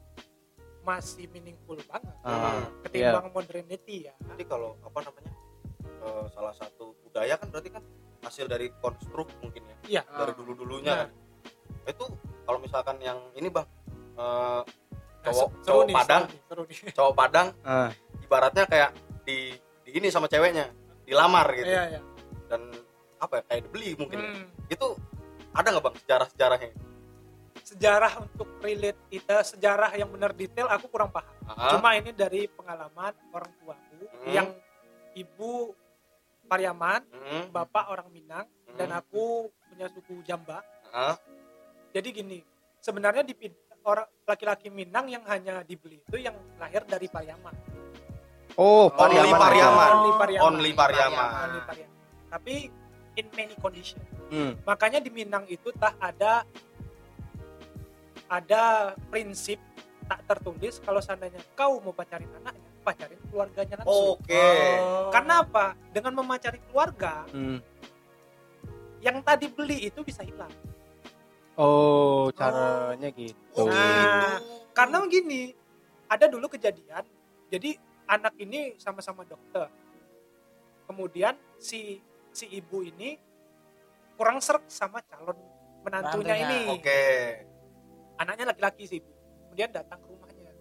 masih 0.83 1.27
meaningful 1.29 1.79
banget 1.85 2.11
Ah, 2.21 2.67
ketimbang 2.83 3.31
modernity 3.31 4.07
ya. 4.07 4.15
nanti 4.21 4.43
kalau 4.43 4.75
apa 4.81 4.99
namanya 5.01 5.33
eh, 5.81 6.27
salah 6.29 6.51
satu 6.53 6.99
budaya 7.01 7.35
kan 7.35 7.47
berarti 7.49 7.71
kan 7.71 7.83
hasil 8.21 8.47
dari 8.47 8.71
konstruk 8.77 9.31
mungkin 9.39 9.63
ya 9.63 9.77
Iya. 9.89 10.03
dari 10.09 10.33
dulu 10.35 10.53
dulunya 10.57 10.93
Nah. 10.93 10.99
kan 11.01 11.11
itu 11.85 12.05
kalau 12.43 12.59
misalkan 12.59 12.99
yang 12.99 13.19
ini 13.33 13.47
bang 13.49 13.67
eh, 14.19 14.63
Nah, 15.23 15.31
cowok 15.31 15.49
seru 15.55 15.63
cowok 15.63 15.83
nih, 15.87 15.95
padang 15.95 16.23
seru 16.27 16.35
nih, 16.35 16.43
seru 16.43 16.63
nih. 16.67 16.95
cowok 16.99 17.15
padang 17.15 17.49
Ah, 17.63 17.91
ibaratnya 18.19 18.65
kayak 18.67 18.91
di 19.23 19.55
di 19.81 19.91
ini 19.93 20.11
sama 20.11 20.27
ceweknya 20.27 20.67
dilamar 21.05 21.47
gitu 21.53 21.71
Iya, 21.71 21.83
iya. 21.89 22.01
dan 22.49 22.75
apa 23.23 23.39
ya 23.39 23.43
kayak 23.47 23.63
dibeli 23.65 23.91
mungkin 23.95 24.19
ya. 24.19 24.27
Hmm. 24.29 24.47
itu 24.67 24.87
ada 25.53 25.69
nggak 25.69 25.85
bang 25.85 25.97
sejarah 26.03 26.29
sejarahnya 26.29 26.71
Sejarah 27.63 28.13
untuk 28.19 28.49
relate 28.59 28.99
kita 29.07 29.37
sejarah 29.47 29.95
yang 29.95 30.11
benar 30.11 30.35
detail 30.35 30.67
aku 30.67 30.91
kurang 30.91 31.09
paham. 31.09 31.31
Cuma 31.71 31.95
ini 31.95 32.11
dari 32.11 32.45
pengalaman 32.47 33.15
orang 33.31 33.53
tuaku 33.57 34.03
Hmm. 34.03 34.29
yang 34.29 34.49
ibu 35.15 35.71
Pariaman, 36.43 37.01
Hmm, 37.07 37.49
bapak 37.49 37.87
orang 37.89 38.11
Minang 38.11 38.45
dan 38.75 38.91
Hmm. 38.91 38.99
aku 38.99 39.25
punya 39.65 39.87
suku 39.89 40.21
Jamba. 40.23 40.61
ah, 40.91 41.17
Jadi 41.93 42.09
gini, 42.11 42.39
sebenarnya 42.77 43.23
di 43.23 43.33
orang 43.83 44.11
laki-laki 44.27 44.69
Minang 44.69 45.07
yang 45.07 45.23
hanya 45.25 45.63
dibeli 45.63 46.03
itu 46.03 46.19
yang 46.19 46.35
lahir 46.57 46.83
dari 46.83 47.07
Pariaman. 47.07 47.55
oh 48.55 48.91
Only 48.91 48.99
Pariaman 49.17 49.39
Pariaman. 49.39 49.91
Only 49.95 50.13
Pariaman. 50.13 50.45
only 50.51 50.73
Pariaman 50.75 51.31
Only 51.47 51.61
Pariaman. 51.63 51.97
Tapi 52.29 52.55
in 53.17 53.27
many 53.37 53.55
condition. 53.59 54.01
Hmm. 54.33 54.57
Makanya 54.65 54.99
di 54.99 55.13
Minang 55.13 55.45
itu 55.49 55.69
tak 55.77 55.97
ada 56.01 56.45
ada 58.33 58.97
prinsip 59.13 59.61
tak 60.09 60.25
tertulis 60.25 60.81
kalau 60.81 60.99
seandainya 61.05 61.41
kau 61.53 61.79
mau 61.85 61.93
pacarin 61.93 62.29
anaknya, 62.41 62.69
pacarin 62.81 63.21
keluarganya 63.29 63.75
langsung. 63.85 64.17
oke 64.19 64.49
Karena 65.13 65.35
apa? 65.45 65.67
Dengan 65.93 66.13
memacari 66.17 66.59
keluarga, 66.69 67.29
Hmm. 67.29 67.61
yang 69.05 69.21
tadi 69.21 69.47
beli 69.53 69.89
itu 69.89 70.01
bisa 70.03 70.25
hilang. 70.25 70.53
oh 71.53 72.33
caranya 72.33 73.13
gitu 73.13 73.37
Oh, 73.53 73.69
Nah, 73.69 74.41
gitu. 74.41 74.73
Karena 74.73 74.97
begini, 75.05 75.53
ada 76.09 76.25
dulu 76.25 76.49
kejadian. 76.49 77.05
Jadi 77.53 77.77
anak 78.09 78.33
ini 78.41 78.73
sama-sama 78.81 79.21
dokter. 79.29 79.69
Kemudian 80.89 81.37
si 81.61 82.01
si 82.33 82.49
ibu 82.49 82.81
ini 82.81 83.17
kurang 84.15 84.41
serk 84.41 84.65
sama 84.67 85.01
calon 85.03 85.37
menantunya 85.83 86.35
Menantunya, 86.35 86.59
ini. 86.59 86.61
oke 86.71 87.03
Anaknya 88.15 88.45
laki-laki 88.47 88.87
sih 88.87 88.99
ibu. 88.99 89.11
Kemudian 89.43 89.69
datang 89.69 89.99
ke 89.99 90.07
rumahnya. 90.07 90.53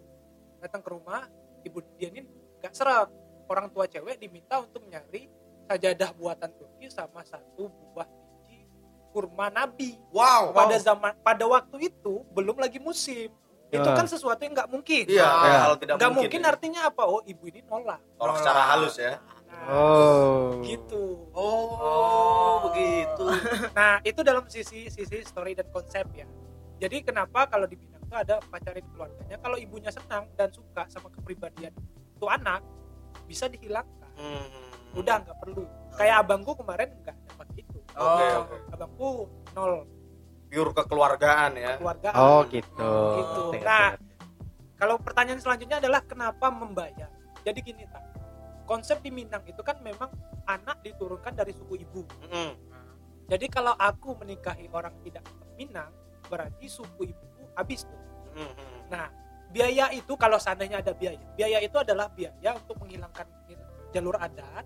Datang 0.57 0.81
ke 0.81 0.89
rumah, 0.89 1.21
ibu 1.61 1.77
dia 1.95 2.09
ini 2.09 2.25
nggak 2.57 2.73
serap. 2.73 3.07
Orang 3.45 3.69
tua 3.69 3.85
cewek 3.85 4.17
diminta 4.17 4.57
untuk 4.57 4.81
nyari 4.83 5.29
sajadah 5.67 6.09
buatan 6.11 6.49
Turki 6.51 6.89
sama 6.89 7.21
satu 7.21 7.69
buah 7.69 8.07
biji 8.41 8.65
kurma 9.11 9.47
nabi. 9.47 9.93
wow 10.09 10.49
Pada 10.51 10.75
zaman 10.75 11.13
pada 11.19 11.45
waktu 11.45 11.87
itu 11.87 12.23
belum 12.31 12.57
lagi 12.57 12.79
musim. 12.79 13.29
Itu 13.67 13.79
Ya. 13.81 13.93
kan 13.93 14.03
sesuatu 14.03 14.41
yang 14.41 14.51
nggak 14.51 14.67
mungkin. 14.67 15.03
iya 15.05 15.21
Ya. 15.21 15.57
hal 15.63 15.73
tidak 15.77 15.95
nggak 15.95 16.09
mungkin, 16.09 16.23
mungkin 16.27 16.41
ya. 16.41 16.49
artinya 16.49 16.81
apa? 16.87 17.03
Oh, 17.05 17.21
ibu 17.21 17.43
ini 17.45 17.61
nolak. 17.63 17.99
tolak 18.17 18.35
secara 18.41 18.61
halus 18.73 18.95
ya 18.97 19.15
Nah, 19.15 19.30
oh 19.70 20.58
gitu. 20.63 21.30
oh, 21.34 22.70
begitu 22.70 23.25
Nah, 23.72 24.01
itu 24.01 24.20
dalam 24.22 24.46
sisi 24.48 24.88
sisi 24.88 25.22
story 25.22 25.53
dan 25.53 25.70
konsep 25.70 26.06
ya. 26.12 26.25
Jadi 26.82 27.06
kenapa 27.06 27.46
kalau 27.46 27.70
di 27.70 27.77
Minang 27.77 28.01
itu 28.01 28.15
ada 28.18 28.41
pacarin 28.41 28.82
keluarganya, 28.89 29.38
kalau 29.38 29.56
ibunya 29.56 29.94
senang 29.94 30.25
dan 30.34 30.50
suka 30.50 30.89
sama 30.89 31.08
kepribadian 31.10 31.72
itu 32.12 32.25
anak 32.25 32.65
bisa 33.30 33.46
dihilangkan. 33.46 34.12
Hmm. 34.18 34.50
Udah 34.98 35.22
nggak 35.22 35.38
perlu. 35.39 35.63
Kayak 35.94 36.25
abangku 36.25 36.51
kemarin 36.58 36.89
nggak 37.01 37.18
dapat 37.30 37.48
itu. 37.56 37.77
Oke, 37.94 38.25
Oh. 38.25 38.41
oke. 38.44 38.56
Abangku 38.74 39.08
nol 39.53 39.74
pure 40.51 40.72
kekeluargaan 40.75 41.51
ya 41.56 41.80
keluarga. 41.80 42.10
oh 42.12 42.44
gitu 42.50 42.91
Gitu. 43.22 43.41
Nah. 43.63 43.96
Kalau 44.75 44.98
pertanyaan 44.98 45.38
selanjutnya 45.38 45.77
adalah 45.77 46.01
kenapa 46.01 46.50
membayar? 46.50 47.08
Jadi 47.46 47.60
gini 47.62 47.86
tak. 47.86 48.01
Konsep 48.71 49.03
di 49.03 49.11
Minang 49.11 49.43
itu 49.43 49.59
kan 49.59 49.83
memang 49.83 50.07
anak 50.47 50.79
diturunkan 50.79 51.35
dari 51.35 51.51
suku 51.51 51.83
ibu. 51.83 52.07
Mm-mm. 52.23 52.55
Jadi 53.27 53.51
kalau 53.51 53.75
aku 53.75 54.15
menikahi 54.15 54.71
orang 54.71 54.95
tidak 55.03 55.27
Minang, 55.59 55.91
berarti 56.31 56.71
suku 56.71 57.11
ibuku 57.11 57.43
habis 57.51 57.83
tuh. 57.83 57.99
Mm-mm. 58.39 58.87
Nah, 58.87 59.11
biaya 59.51 59.91
itu 59.91 60.15
kalau 60.15 60.39
seandainya 60.39 60.79
ada 60.79 60.95
biaya, 60.95 61.19
biaya 61.35 61.59
itu 61.59 61.75
adalah 61.83 62.07
biaya 62.15 62.55
untuk 62.55 62.79
menghilangkan 62.79 63.27
jalur 63.91 64.15
adat. 64.15 64.63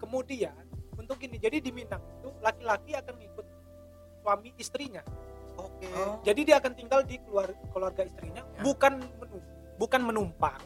Kemudian 0.00 0.56
untuk 0.96 1.20
gini, 1.20 1.36
jadi 1.36 1.60
di 1.60 1.76
Minang 1.76 2.00
itu 2.24 2.32
laki-laki 2.40 2.96
akan 2.96 3.20
ngikut 3.20 3.46
suami 4.24 4.56
istrinya. 4.56 5.04
oke 5.60 6.24
Jadi 6.24 6.40
dia 6.48 6.56
akan 6.56 6.72
tinggal 6.72 7.04
di 7.04 7.20
keluarga, 7.20 7.60
keluarga 7.68 8.02
istrinya, 8.08 8.40
Ya. 8.56 8.64
bukan 8.64 8.96
bukan 9.76 10.00
menumpang, 10.00 10.62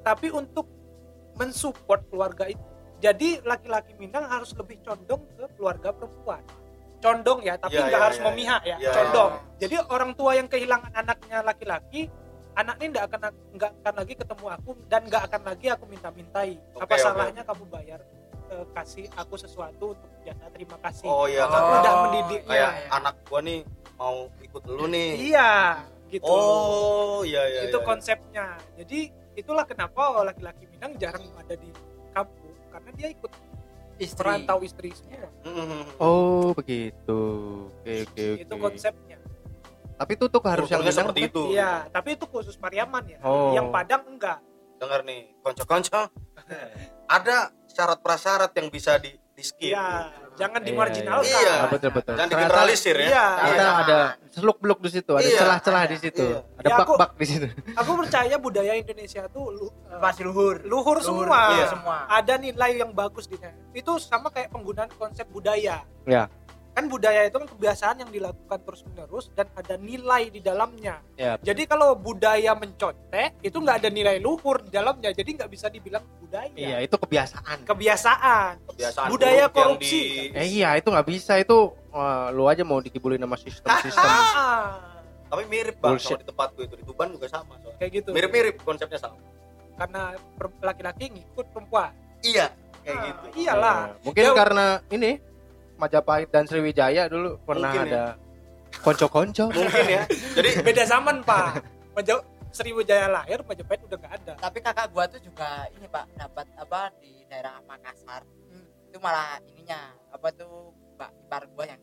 tapi 0.00 0.32
untuk 0.32 0.81
mensupport 1.34 2.00
keluarga 2.06 2.44
itu. 2.46 2.62
Jadi 2.98 3.42
laki-laki 3.42 3.92
Minang 3.96 4.26
harus 4.26 4.54
lebih 4.54 4.78
condong 4.80 5.26
ke 5.32 5.44
keluarga 5.54 5.90
perempuan. 5.90 6.42
Condong 6.98 7.42
ya, 7.42 7.58
tapi 7.58 7.74
Iya, 7.74 7.82
nggak 7.84 7.98
iya, 7.98 8.06
harus 8.06 8.18
iya, 8.18 8.26
memihak 8.26 8.62
ya, 8.62 8.76
iya. 8.78 8.92
condong. 8.94 9.32
Jadi 9.58 9.74
orang 9.90 10.12
tua 10.14 10.30
yang 10.32 10.46
kehilangan 10.46 10.92
anaknya 10.94 11.38
laki-laki, 11.42 12.06
anak 12.54 12.78
ini 12.78 12.88
nggak 12.90 13.04
akan 13.10 13.20
nggak 13.52 13.70
akan 13.82 13.94
lagi 13.96 14.14
ketemu 14.14 14.46
aku 14.48 14.70
dan 14.86 15.00
nggak 15.04 15.22
akan 15.26 15.40
lagi 15.42 15.66
aku 15.66 15.84
minta-mintai. 15.84 16.50
Apa 16.72 16.86
Oke, 16.86 16.94
oke. 16.94 17.02
salahnya 17.02 17.42
kamu 17.42 17.64
bayar 17.66 18.00
eh, 18.48 18.64
kasih 18.70 19.06
aku 19.12 19.34
sesuatu 19.34 19.98
untuk 19.98 20.10
jasa 20.22 20.46
terima 20.52 20.76
kasih. 20.78 21.08
oh 21.08 21.26
iya 21.26 21.42
Oh. 21.42 21.50
karena 21.50 21.74
Udah 21.74 21.94
mendidiknya. 22.06 22.46
kayak 22.46 22.70
Iya. 22.70 22.88
anak 22.92 23.14
gua 23.26 23.40
nih 23.40 23.60
mau 23.96 24.16
ikut 24.38 24.62
lu 24.68 24.86
nih 24.86 25.10
Iya, 25.26 25.50
gitu. 26.06 26.28
oh 26.28 27.18
iya 27.24 27.42
iya 27.48 27.60
itu 27.66 27.74
iya. 27.74 27.82
konsepnya 27.82 28.46
jadi 28.76 29.00
itulah 29.36 29.64
kenapa 29.64 30.22
laki-laki 30.26 30.68
Minang 30.68 30.96
jarang 31.00 31.24
ada 31.38 31.54
di 31.56 31.68
kampung 32.12 32.54
karena 32.72 32.90
dia 32.96 33.08
ikut 33.12 33.32
istri. 34.00 34.18
perantau 34.18 34.58
istri 34.64 34.90
semua 34.92 35.28
Mm-mm. 35.44 35.82
oh 36.00 36.52
begitu. 36.56 37.20
Oke 37.80 38.04
oke 38.08 38.22
oke. 38.36 38.42
itu 38.44 38.54
konsepnya. 38.56 39.18
Tapi 39.92 40.12
itu 40.18 40.26
tuh 40.26 40.40
harus 40.42 40.66
yang 40.66 40.82
Kulturnya 40.82 40.92
Minang 40.92 40.98
seperti 41.06 41.20
itu. 41.30 41.42
Iya 41.54 41.72
tapi 41.92 42.08
itu 42.18 42.24
khusus 42.26 42.56
Pariaman 42.58 43.04
ya. 43.06 43.18
Oh. 43.22 43.52
yang 43.54 43.70
Padang 43.70 44.02
enggak. 44.08 44.38
Dengar 44.82 45.00
nih 45.06 45.32
konco-konco. 45.40 46.10
Ada 47.16 47.52
syarat 47.70 48.00
prasyarat 48.02 48.52
yang 48.56 48.68
bisa 48.72 48.98
di, 48.98 49.14
di 49.42 49.44
skip 49.44 49.74
iya 49.74 50.06
jangan 50.32 50.60
Iya, 50.62 50.68
dimarginalkan 50.70 51.42
iya. 51.42 51.56
Betul 51.66 51.90
betul 51.92 52.14
jangan 52.14 52.30
digeneralisir 52.30 52.96
ya 52.96 53.04
iya 53.04 53.26
kita 53.42 53.58
Iya. 53.58 53.72
ada 53.76 53.98
seluk 54.30 54.58
beluk 54.58 54.78
di 54.80 54.90
situ 54.92 55.12
ada 55.12 55.26
Iya. 55.26 55.38
celah-celah 55.42 55.82
di 55.84 55.96
situ 55.98 56.24
Iya. 56.24 56.38
ada 56.56 56.68
Ya, 56.70 56.76
bak-bak 56.78 57.10
di 57.18 57.26
situ 57.26 57.46
aku 57.82 57.90
percaya 57.98 58.34
budaya 58.38 58.72
Indonesia 58.72 59.22
tuh 59.28 59.46
lu- 59.50 59.74
eh, 59.84 59.98
masih 59.98 60.22
luhur 60.24 60.62
luhur 60.62 61.02
semua 61.02 61.40
Iya. 61.52 61.66
semua 61.68 61.96
ada 62.06 62.34
nilai 62.38 62.70
yang 62.76 62.94
bagus 62.94 63.26
di 63.26 63.34
sana 63.34 63.58
itu 63.72 63.92
sama 63.98 64.30
kayak 64.30 64.48
penggunaan 64.48 64.88
konsep 64.94 65.26
budaya 65.26 65.82
Ya. 66.06 66.30
Kan 66.72 66.84
budaya 66.86 67.28
itu 67.28 67.36
kan 67.36 67.44
kebiasaan 67.46 67.96
yang 68.00 68.10
dilakukan 68.10 68.58
terus 68.58 68.80
menerus 68.82 69.28
dan 69.30 69.44
ada 69.52 69.76
nilai 69.76 70.26
di 70.26 70.40
dalamnya. 70.40 71.04
Ya. 71.14 71.36
jadi 71.38 71.68
kalau 71.68 71.92
budaya 71.92 72.56
mencontek 72.56 73.36
itu 73.40 73.52
nggak 73.54 73.76
ada 73.78 73.90
nilai 73.90 74.16
luhur 74.18 74.56
di 74.58 74.70
dalamnya. 74.70 75.12
Jadi 75.12 75.36
nggak 75.36 75.48
bisa 75.48 75.68
dibilang 75.68 76.00
budaya. 76.18 76.48
Iya, 76.50 76.80
itu 76.80 76.96
kebiasaan. 76.96 77.68
kebiasaan. 77.68 78.52
Kebiasaan 78.66 79.08
Budaya 79.08 79.46
korupsi. 79.46 80.32
di- 80.32 80.32
Eh 80.32 80.48
iya, 80.50 80.72
itu 80.74 80.88
nggak 80.88 81.04
bisa. 81.04 81.36
Itu 81.36 81.76
wah, 81.88 82.32
lu 82.32 82.48
aja 82.48 82.62
mau 82.62 82.78
dikibulin 82.78 83.20
sama 83.20 83.36
sistem-sistem. 83.36 84.08
ah, 84.08 84.80
tapi 85.28 85.44
mirip 85.44 85.76
bang. 85.76 85.92
Bullshit. 85.92 86.08
sama 86.10 86.20
di 86.20 86.26
tempat 86.26 86.48
gue 86.52 86.64
itu 86.64 86.76
di 86.78 86.84
Tuban 86.84 87.08
juga 87.12 87.26
sama 87.28 87.52
soalnya. 87.58 87.76
kayak 87.78 87.90
gitu. 87.94 88.08
Mirip-mirip 88.10 88.56
konsepnya 88.60 88.96
sama. 88.98 89.20
Karena 89.74 90.02
per- 90.34 90.56
laki-laki 90.62 91.04
ngikut 91.10 91.46
perempuan. 91.48 91.92
Iya 92.22 92.48
kayak 92.80 92.96
Ah, 92.96 93.04
gitu. 93.04 93.24
iyalah. 93.38 93.76
Nah, 93.86 94.00
mungkin 94.00 94.24
Ya, 94.24 94.32
karena 94.32 94.66
ini 94.88 95.10
Majapahit 95.82 96.30
dan 96.30 96.46
Sriwijaya 96.46 97.06
dulu 97.06 97.42
pernah 97.42 97.68
Mungkin 97.68 97.82
ya. 97.84 97.90
ada 97.90 98.04
konco-konco. 98.78 99.50
mungkin 99.50 99.86
ya 99.90 100.02
jadi 100.32 100.62
beda 100.62 100.82
zaman 100.86 101.20
pak 101.20 101.60
Maja- 101.92 102.22
Sriwijaya 102.48 103.10
lahir 103.10 103.42
Majapahit 103.42 103.82
udah 103.82 103.98
nggak 103.98 104.12
ada 104.14 104.32
tapi 104.38 104.58
kakak 104.58 104.86
gua 104.88 105.04
tuh 105.04 105.18
juga 105.18 105.48
ini 105.72 105.86
pak 105.86 106.06
dapat 106.14 106.46
apa 106.54 106.80
di 106.96 107.26
daerah 107.26 107.58
Makassar 107.62 108.22
itu 108.86 108.96
malah 108.96 109.42
ininya 109.46 109.80
apa 110.08 110.28
tuh 110.30 110.52
mbak 110.94 111.10
ipar 111.18 111.42
gua 111.50 111.64
yang 111.66 111.80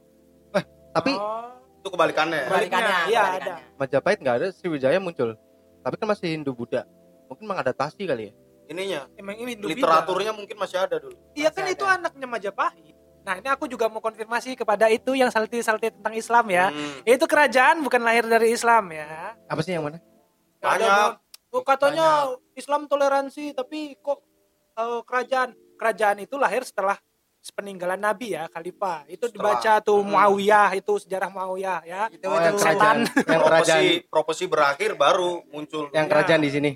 Tapi 0.90 1.14
Oh, 1.14 1.54
itu 1.76 1.88
kebalikannya 1.88 2.34
ya. 2.36 2.48
Kebalikannya, 2.48 2.96
iya, 3.06 3.22
ada. 3.36 3.56
Majapahit 3.76 4.18
nggak 4.18 4.36
ada, 4.36 4.48
Sriwijaya 4.50 4.98
muncul. 4.98 5.38
Tapi 5.80 5.96
kan 5.96 6.08
masih 6.08 6.34
Hindu 6.34 6.50
Buddha. 6.50 6.82
Mungkin 7.26 7.46
mengadaptasi 7.46 8.04
kali 8.04 8.24
ya. 8.26 8.34
ininya 8.68 9.06
emang 9.14 9.34
ini 9.36 9.54
Hindu 9.54 9.66
literaturnya 9.68 10.30
mungkin 10.30 10.54
masih 10.56 10.78
ada 10.78 10.98
dulu 10.98 11.14
Iya 11.34 11.50
kan 11.50 11.62
Masih 11.64 11.74
itu 11.74 11.86
ada. 11.86 11.98
anaknya 11.98 12.26
Majapahit. 12.26 12.94
Nah 13.30 13.38
ini 13.38 13.46
aku 13.46 13.70
juga 13.70 13.86
mau 13.86 14.02
konfirmasi 14.02 14.58
kepada 14.58 14.90
itu 14.90 15.14
yang 15.14 15.30
salty-salty 15.30 15.94
tentang 15.94 16.18
Islam 16.18 16.50
ya. 16.50 16.74
Hmm. 16.74 17.06
Itu 17.06 17.30
kerajaan 17.30 17.78
bukan 17.86 18.02
lahir 18.02 18.26
dari 18.26 18.50
Islam 18.50 18.90
ya. 18.90 19.38
Apa 19.46 19.62
sih 19.62 19.78
yang 19.78 19.86
mana? 19.86 20.02
Banyak. 20.58 21.22
Oh, 21.54 21.62
katanya 21.62 22.26
Islam 22.58 22.90
toleransi 22.90 23.54
tapi 23.54 24.02
kok 24.02 24.26
eh, 24.74 25.02
kerajaan 25.06 25.54
kerajaan 25.78 26.26
itu 26.26 26.42
lahir 26.42 26.66
setelah 26.66 26.98
peninggalan 27.54 28.02
Nabi 28.02 28.34
ya 28.34 28.50
Khalifah. 28.50 29.06
Itu 29.06 29.30
Setelah. 29.30 29.62
dibaca 29.62 29.74
tuh 29.86 30.02
Hmm. 30.02 30.10
Muawiyah 30.10 30.70
itu 30.74 30.94
sejarah 30.98 31.30
Muawiyah 31.30 31.80
ya. 31.86 32.02
itu 32.10 32.26
Oh, 32.26 32.34
yang 32.34 32.58
kerajaan, 32.58 32.98
yang 33.06 33.42
kerajaan, 33.46 33.78
proposi 33.78 33.90
proposi 34.10 34.44
berakhir 34.50 34.98
baru 34.98 35.46
muncul 35.48 35.86
yang 35.94 36.06
Ya. 36.06 36.12
kerajaan 36.12 36.42
di 36.42 36.50
sini. 36.50 36.72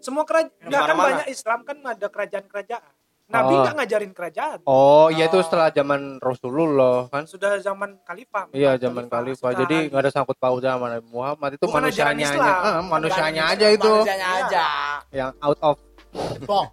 Semua 0.00 0.24
kerajaan 0.24 0.64
nggak 0.64 0.80
kan 0.82 0.96
banyak 0.96 1.28
Islam 1.28 1.60
kan 1.60 1.76
ada 1.84 2.06
kerajaan-kerajaan. 2.08 2.92
Nabi 3.30 3.52
Oh. 3.52 3.62
nggak 3.62 3.74
ngajarin 3.76 4.10
kerajaan. 4.10 4.58
Oh, 4.64 5.06
iya 5.08 5.24
itu 5.24 5.38
Oh. 5.38 5.42
setelah 5.42 5.70
zaman 5.70 6.18
Rasulullah 6.18 7.06
kan. 7.06 7.22
Sudah 7.24 7.56
zaman 7.58 7.94
Khalifah. 8.02 8.50
Iya, 8.50 8.74
zaman 8.76 9.06
Khalifah. 9.06 9.54
Jadi 9.56 9.86
nggak 9.86 10.00
ada 10.00 10.10
sangkut 10.10 10.34
paut 10.34 10.58
sama 10.58 10.90
Nabi 10.90 11.06
Muhammad 11.06 11.50
itu 11.54 11.62
Bukan 11.62 11.78
manusianya 11.80 12.26
Islam. 12.26 12.42
aja. 12.42 12.52
Eh, 12.60 12.82
manusianya 12.84 13.42
aja 13.48 13.66
itu 13.68 13.86
manusianya 13.88 14.26
Iya. 14.26 14.40
aja 14.44 14.66
yang 15.10 15.30
out 15.38 15.58
of 15.60 15.76
bong 16.42 16.68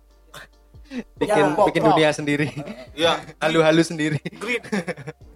bikin 1.22 1.46
Ya. 1.46 1.64
bikin 1.64 1.82
dunia 1.84 2.10
sendiri. 2.12 2.48
iya 2.94 3.14
Halu-halu 3.44 3.84
sendiri. 3.84 4.18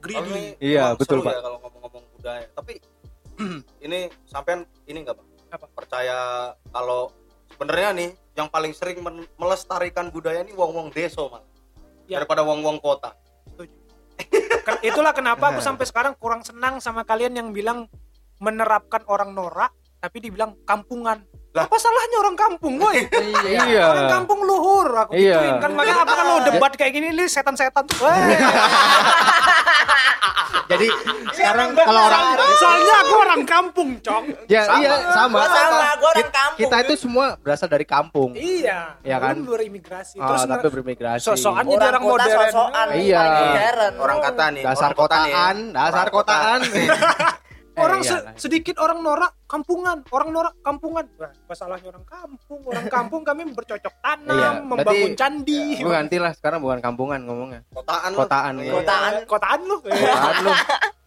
green 0.01 0.24
ini 0.28 0.44
Iya, 0.58 0.96
betul, 0.96 1.22
seru 1.22 1.28
Pak. 1.28 1.34
ya 1.34 1.42
kalau 1.42 1.58
ngomong-ngomong 1.60 2.04
budaya 2.16 2.46
tapi 2.51 2.74
ini 3.86 4.00
sampean 4.24 4.66
ini 4.86 5.01
enggak 5.01 5.18
pak 5.18 5.25
Apa? 5.51 5.66
percaya 5.70 6.18
kalau 6.72 7.12
sebenarnya 7.62 7.94
nih 7.94 8.10
yang 8.34 8.50
paling 8.50 8.74
sering 8.74 8.98
melestarikan 9.38 10.10
budaya 10.10 10.41
ini 10.41 10.50
wong-wong 10.58 10.89
deso 10.89 11.30
mas 11.30 11.46
Ya. 12.10 12.18
daripada 12.18 12.41
wong-wong 12.41 12.82
kota 12.82 13.13
itulah 14.82 15.13
kenapa 15.13 15.53
aku 15.53 15.62
sampai 15.62 15.86
sekarang 15.86 16.18
kurang 16.18 16.41
senang 16.41 16.82
sama 16.82 17.06
kalian 17.06 17.38
yang 17.38 17.53
bilang 17.53 17.86
menerapkan 18.41 19.06
orang 19.06 19.38
norak 19.38 19.70
tapi 20.01 20.25
dibilang 20.25 20.58
kampungan 20.65 21.22
Lah. 21.53 21.70
apa 21.70 21.77
salahnya 21.77 22.18
orang 22.25 22.34
kampung 22.34 22.82
woi 22.82 23.06
Iya. 23.70 23.85
orang 23.85 24.09
kampung 24.09 24.42
luhur 24.42 24.90
aku 24.98 25.14
Iya. 25.14 25.38
gituin 25.38 25.57
kan 25.62 25.72
makanya 25.77 26.01
apa 26.01 26.14
kalau 26.18 26.35
debat 26.42 26.72
kayak 26.74 26.94
gini 26.98 27.14
nih 27.14 27.29
setan-setan 27.29 27.85
tuh. 27.85 28.01
Jadi 30.68 30.88
sekarang 31.31 31.75
kalau 31.75 32.01
orang 32.01 32.25
soalnya 32.55 32.96
aku 33.01 33.16
orang 33.18 33.42
kampung 33.44 33.90
cong 34.00 34.24
ya 34.48 34.64
Sama. 34.64 34.79
iya 34.79 34.94
sama. 35.12 35.36
Gua 35.36 35.48
sama 35.50 35.68
gua 35.94 36.07
orang 36.07 36.16
Kita- 36.18 36.31
kampung 36.34 36.60
Kita 36.62 36.75
itu 36.79 36.94
semua 36.98 37.25
berasal 37.38 37.68
dari 37.68 37.84
kampung. 37.84 38.29
iya 38.34 38.96
Iya 39.01 39.18
kan? 39.20 39.36
berimigrasi 39.42 40.16
Ah, 40.16 40.27
terus 40.31 40.44
tapi 40.46 40.68
bermigrasi. 40.72 41.24
sosokan 41.25 41.64
jadi 41.66 41.75
orang 41.75 41.84
orang 41.84 42.01
kota 42.01 42.24
modern 42.24 42.40
sosokan 42.48 42.88
Iya. 42.96 43.22
modern 43.22 43.94
orang 44.00 44.18
kata 44.22 44.46
nih 44.50 44.64
dasar 44.64 44.92
ya. 44.92 44.96
kotaan, 44.96 45.55
dasar 45.72 46.07
kotaan. 46.10 46.60
orang 47.81 48.00
Eh, 48.00 48.05
se- 48.05 48.15
iyalah. 48.15 48.33
sedikit 48.35 48.75
orang 48.77 49.00
norak 49.00 49.33
kampungan 49.44 49.98
orang 50.07 50.29
norak 50.29 50.53
kampungan 50.59 51.05
Wah, 51.15 51.27
apa 51.27 51.53
salahnya 51.53 51.89
orang 51.89 52.05
kampung 52.05 52.61
orang 52.63 52.85
kampung 52.96 53.22
kami 53.22 53.41
bercocok 53.50 53.94
tanam 53.98 54.31
Iya, 54.31 54.50
membangun 54.61 54.85
berarti- 55.07 55.17
candi 55.17 55.61
Gue 55.77 55.91
gantilah 55.91 56.31
sekarang 56.31 56.59
bukan 56.59 56.79
kampungan 56.79 57.20
ngomongnya. 57.22 57.61
kotaan 57.70 58.09
lu. 58.09 58.17
Kotaan. 58.17 58.53
Iya. 58.57 58.74
Kotaan. 58.74 59.11
kotaan 59.25 59.59
lu 59.61 59.75
Kotaan 59.83 60.35
lu. 60.39 60.51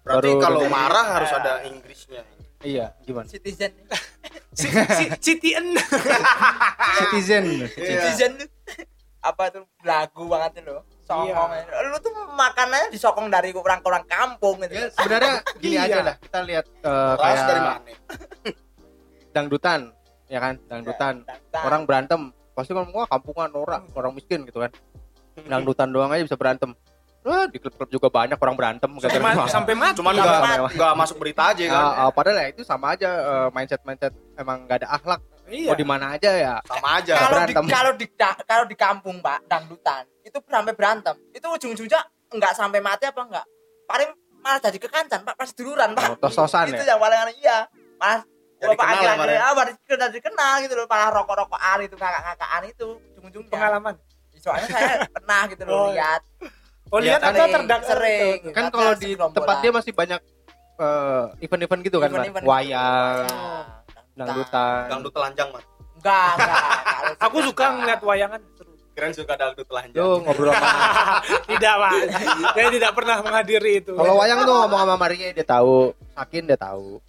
berarti 0.03 0.29
Baru 0.29 0.31
kalau 0.39 0.61
marah 0.67 1.07
harus 1.15 1.31
ada 1.31 1.53
Inggrisnya 1.63 2.23
Iya, 2.61 2.97
gimana? 3.01 3.29
citizen 3.29 3.73
Citizen. 6.95 7.45
citizen 7.69 8.31
tuh 8.37 8.49
apa 9.21 9.45
tuh 9.51 9.65
lagu 9.83 10.25
banget 10.27 10.61
tuh 10.63 10.81
sokong 11.05 11.53
lu 11.85 11.97
tuh 11.99 12.13
makanannya 12.31 12.89
disokong 12.89 13.29
dari 13.29 13.53
orang-orang 13.53 14.05
kampung 14.05 14.57
gitu 14.59 14.73
Ya, 14.75 14.89
sebenarnya 14.91 15.33
gini 15.57 15.75
Iya. 15.75 15.85
aja 15.85 15.99
lah. 16.03 16.15
Kita 16.19 16.39
lihat 16.43 16.65
eh, 16.81 16.91
Ras 17.15 17.21
kayak 17.21 17.45
dari 17.47 17.61
mana 17.61 17.81
dangdutan, 19.31 19.81
ya 20.27 20.39
kan? 20.41 20.55
Dangdutan. 20.65 21.15
Orang 21.55 21.83
berantem, 21.85 22.21
pasti 22.53 22.71
ngomong 22.71 22.95
wah 22.95 23.07
kampungan 23.07 23.51
orang, 23.53 23.83
orang 23.93 24.13
miskin 24.13 24.45
gitu 24.45 24.59
kan. 24.59 24.71
Dangdutan 25.37 25.91
doang 25.91 26.09
aja 26.09 26.23
bisa 26.23 26.39
berantem. 26.39 26.71
Wah, 27.21 27.49
di 27.49 27.57
klub-klub 27.57 27.89
juga 27.89 28.13
banyak 28.13 28.37
orang 28.37 28.53
berantem 28.55 28.91
sampai, 28.95 29.17
gara-gara- 29.17 29.41
ma- 29.41 29.55
sampai 29.57 29.75
mati 29.75 29.97
cuman 29.97 30.13
Iya, 30.13 30.23
nggak 30.23 30.41
Mas. 30.61 30.73
nggak 30.77 30.93
masuk 30.95 31.17
berita 31.17 31.43
aja 31.51 31.63
kan 31.67 31.81
Ah, 31.83 31.93
ah, 31.99 32.11
padahal 32.13 32.37
ya 32.37 32.47
itu 32.53 32.63
sama 32.63 32.93
aja 32.93 33.09
eh, 33.09 33.49
mindset-mindset 33.51 34.13
emang 34.37 34.69
gak 34.69 34.85
ada 34.85 34.89
akhlak. 34.93 35.21
Iya. 35.49 35.71
Mau 35.73 35.77
di 35.77 35.87
mana 35.87 36.15
aja 36.15 36.31
ya. 36.33 36.55
sama 36.65 36.89
aja. 36.99 37.15
Kalau 37.15 37.29
di 37.45 37.53
berantem. 37.53 37.65
kalau 37.69 37.93
di 37.95 38.07
kalau 38.45 38.65
di 38.65 38.77
kampung 38.77 39.17
pak 39.19 39.45
dangdutan 39.45 40.05
itu 40.23 40.39
sampai 40.45 40.73
berantem. 40.73 41.17
Itu 41.31 41.47
ujung-ujungnya 41.51 42.01
enggak 42.33 42.53
sampai 42.55 42.81
mati 42.81 43.05
apa 43.07 43.21
enggak 43.21 43.47
paling 43.85 44.11
malah 44.41 44.61
jadi 44.61 44.77
kekancan 44.77 45.21
pak 45.23 45.35
pas 45.37 45.51
duluran 45.53 45.93
pak. 45.93 46.05
Oh, 46.09 46.17
tos-tosan 46.21 46.73
itu 46.73 46.83
ya? 46.85 46.97
yang 46.97 47.01
paling 47.01 47.19
aneh. 47.21 47.35
Iya. 47.41 47.59
Malah 47.97 48.21
Jadi 48.55 48.71
bapak 48.81 48.87
kenal 48.87 49.03
ya, 49.03 49.11
akhir-akhir 49.13 49.29
ya? 49.29 49.41
ah 49.45 49.53
baru 49.53 49.71
dikenal 49.77 50.09
dikenal 50.15 50.55
gitu 50.65 50.75
loh 50.79 50.87
malah 50.89 51.09
rokok-rokokan 51.13 51.79
itu 51.85 51.97
kakak-kakakan 51.99 52.63
itu 52.65 52.87
ujung-ujungnya. 53.13 53.53
Pengalaman? 53.53 53.95
Soalnya 54.41 54.69
saya 54.69 54.95
pernah 55.17 55.41
gitu 55.49 55.63
Oh, 55.65 55.69
loh 55.69 55.77
iya. 55.77 55.93
lihat. 55.93 56.23
Oh 56.93 56.99
lihat 57.01 57.21
Iya, 57.21 57.33
atau 57.33 57.47
terdak 57.49 57.83
sering. 57.85 58.39
Kan 58.53 58.65
Lihatnya 58.69 58.71
kalau 58.73 58.93
di 58.97 59.11
tempat 59.17 59.57
dia 59.61 59.73
masih 59.73 59.93
banyak 59.93 60.21
eh, 60.75 61.25
event-event 61.45 61.81
gitu 61.85 61.97
kan, 62.01 62.09
Mas? 62.09 62.15
Event-event 62.25 62.45
Wayang, 62.45 63.25
Ya, 63.25 63.84
dangdutan. 64.15 64.81
dangdut 64.89 65.13
telanjang 65.13 65.49
mas. 65.51 65.65
Enggak 65.95 66.29
enggak 66.37 66.63
aku 67.27 67.37
suka, 67.43 67.63
enggak. 67.65 67.79
ngeliat 67.79 68.01
wayangan. 68.03 68.41
Seru 68.55 68.73
keren 68.95 69.11
suka 69.11 69.35
dangdut 69.35 69.67
telanjang. 69.67 69.99
Lu 69.99 70.23
ngobrol 70.23 70.55
sama 70.55 70.71
tidak 71.51 71.75
pak 71.77 71.93
saya 72.55 72.69
tidak 72.71 72.93
pernah 72.95 73.17
menghadiri 73.21 73.73
itu. 73.83 73.93
Kalau 73.93 74.15
wayang 74.17 74.41
tuh 74.43 74.55
ngomong 74.55 74.81
sama 74.87 74.95
Maria 74.95 75.35
dia 75.35 75.43
tahu, 75.43 75.91
Sakin 76.15 76.47
dia 76.47 76.55
tahu. 76.55 77.03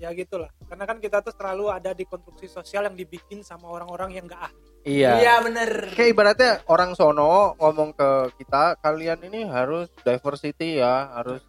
ya 0.00 0.08
gitulah. 0.16 0.48
Karena 0.64 0.88
kan 0.88 0.96
kita 0.96 1.20
tuh 1.20 1.28
selalu 1.28 1.68
ada 1.68 1.92
di 1.92 2.08
konstruksi 2.08 2.48
sosial 2.48 2.88
yang 2.88 2.96
dibikin 2.96 3.44
sama 3.44 3.68
orang-orang 3.68 4.16
yang 4.16 4.24
gak 4.24 4.48
ahli. 4.48 4.64
Iya. 4.80 5.10
iya 5.20 5.34
bener. 5.44 5.92
Kayak 5.92 6.08
ibaratnya 6.16 6.52
orang 6.72 6.96
sono 6.96 7.52
ngomong 7.60 7.92
ke 7.92 8.10
kita, 8.40 8.80
kalian 8.80 9.20
ini 9.28 9.44
harus 9.44 9.92
diversity 10.00 10.80
ya, 10.80 11.12
harus 11.20 11.44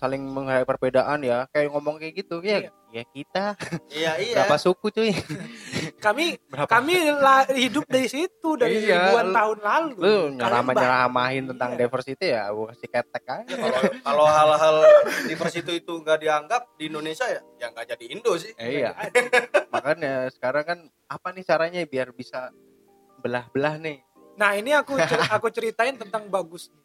saling 0.00 0.24
menghargai 0.24 0.64
perbedaan 0.64 1.20
ya. 1.20 1.44
Kayak 1.46 1.68
ngomong 1.70 2.00
kayak 2.00 2.16
gitu 2.16 2.40
ya. 2.40 2.72
Ya 2.90 3.06
kita 3.06 3.54
iya 3.86 4.18
iya 4.18 4.34
berapa 4.42 4.58
suku 4.58 4.90
cuy? 4.90 5.14
kami 6.04 6.42
Berapa? 6.42 6.66
kami 6.66 6.98
lah, 7.12 7.46
hidup 7.46 7.86
dari 7.86 8.08
situ 8.08 8.58
dari 8.58 8.82
Iya, 8.82 8.98
ribuan 9.06 9.30
lu- 9.30 9.36
tahun 9.36 9.58
lalu 9.62 9.94
Lu 9.94 10.14
nyerama 10.32 10.42
Kalian 10.66 10.82
nyeramahin 10.82 11.44
tentang 11.46 11.70
Iya. 11.70 11.78
diversity 11.78 12.26
ya, 12.26 12.50
gua 12.50 12.74
kasih 12.74 12.88
ketek 12.88 13.24
aja. 13.28 13.54
kalau 13.54 13.80
kalau 14.02 14.26
hal-hal 14.26 14.76
diversity 15.22 15.72
itu 15.78 15.92
nggak 15.94 16.18
dianggap 16.18 16.62
di 16.74 16.84
Indonesia 16.86 17.26
ya 17.28 17.40
ya 17.56 17.66
nggak 17.70 17.86
jadi 17.90 18.04
Indo 18.10 18.32
sih 18.34 18.50
Eh, 18.56 18.82
iya. 18.82 18.90
Makanya 19.70 20.26
sekarang 20.30 20.64
kan 20.64 20.78
apa 21.06 21.28
nih 21.30 21.44
caranya 21.44 21.80
biar 21.84 22.10
bisa 22.10 22.50
belah-belah 23.18 23.78
nih? 23.78 24.02
Nah 24.34 24.56
ini 24.56 24.72
aku 24.72 24.98
cer- 24.98 25.30
aku 25.30 25.46
ceritain 25.48 25.94
tentang 25.94 26.26
bagus 26.26 26.66
nih. 26.68 26.82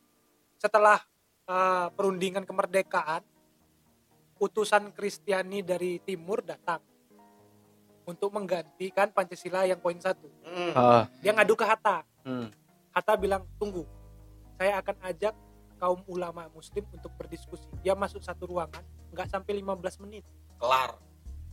Setelah 0.60 1.02
uh, 1.46 1.88
perundingan 1.92 2.44
kemerdekaan, 2.44 3.22
utusan 4.38 4.92
Kristiani 4.92 5.62
dari 5.62 5.98
timur 6.00 6.42
datang 6.42 6.82
untuk 8.06 8.30
menggantikan 8.30 9.10
Pancasila 9.10 9.66
yang 9.66 9.80
poin 9.80 9.98
satu. 9.98 10.30
Hmm. 10.46 10.72
Ah, 10.76 11.04
Dia 11.20 11.34
ngadu 11.34 11.58
ke 11.58 11.66
Hatta. 11.66 12.06
hmm. 12.22 12.48
Hatta 12.92 13.14
bilang 13.16 13.44
tunggu, 13.58 13.84
saya 14.56 14.80
akan 14.80 14.96
ajak 15.04 15.36
kaum 15.76 16.00
ulama 16.08 16.48
muslim 16.50 16.88
untuk 16.90 17.12
berdiskusi 17.20 17.68
dia 17.84 17.92
masuk 17.92 18.24
satu 18.24 18.48
ruangan 18.48 18.80
nggak 19.12 19.28
sampai 19.28 19.60
15 19.60 19.76
menit 20.00 20.24
kelar 20.56 20.96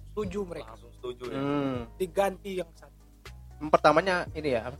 setuju 0.06 0.46
mereka 0.46 0.70
langsung 0.70 0.94
setuju 0.94 1.24
ya 1.26 1.42
Hmm. 1.42 1.78
diganti 1.98 2.62
yang 2.62 2.70
satu 2.70 2.94
Pertamanya 3.66 4.30
ini 4.30 4.54
ya, 4.54 4.70
apa? 4.70 4.78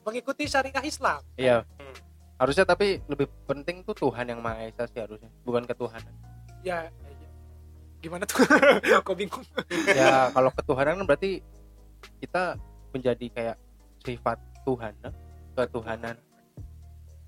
mengikuti 0.00 0.48
syariah 0.48 0.80
Islam 0.80 1.20
Iya. 1.36 1.68
Hmm. 1.68 1.96
Harusnya 2.38 2.64
tapi 2.64 3.02
lebih 3.10 3.26
penting 3.44 3.82
tuh 3.82 3.94
Tuhan 3.98 4.30
yang 4.30 4.38
Maha 4.38 4.70
Esa 4.70 4.86
sih 4.86 5.02
harusnya, 5.02 5.26
bukan 5.42 5.66
ketuhanan. 5.66 6.14
ya 6.62 6.86
ya, 6.86 6.90
ya. 6.90 7.28
gimana 7.98 8.26
tuh 8.26 8.42
kok 9.06 9.14
bingung 9.14 9.42
ya 9.86 10.26
kalau 10.30 10.50
ketuhanan 10.54 11.02
kan 11.02 11.06
berarti 11.06 11.42
kita 12.22 12.54
menjadi 12.90 13.26
kayak 13.30 13.56
sifat 14.02 14.38
Tuhan, 14.62 14.92
nah? 15.02 15.14
ketuhanan, 15.54 16.14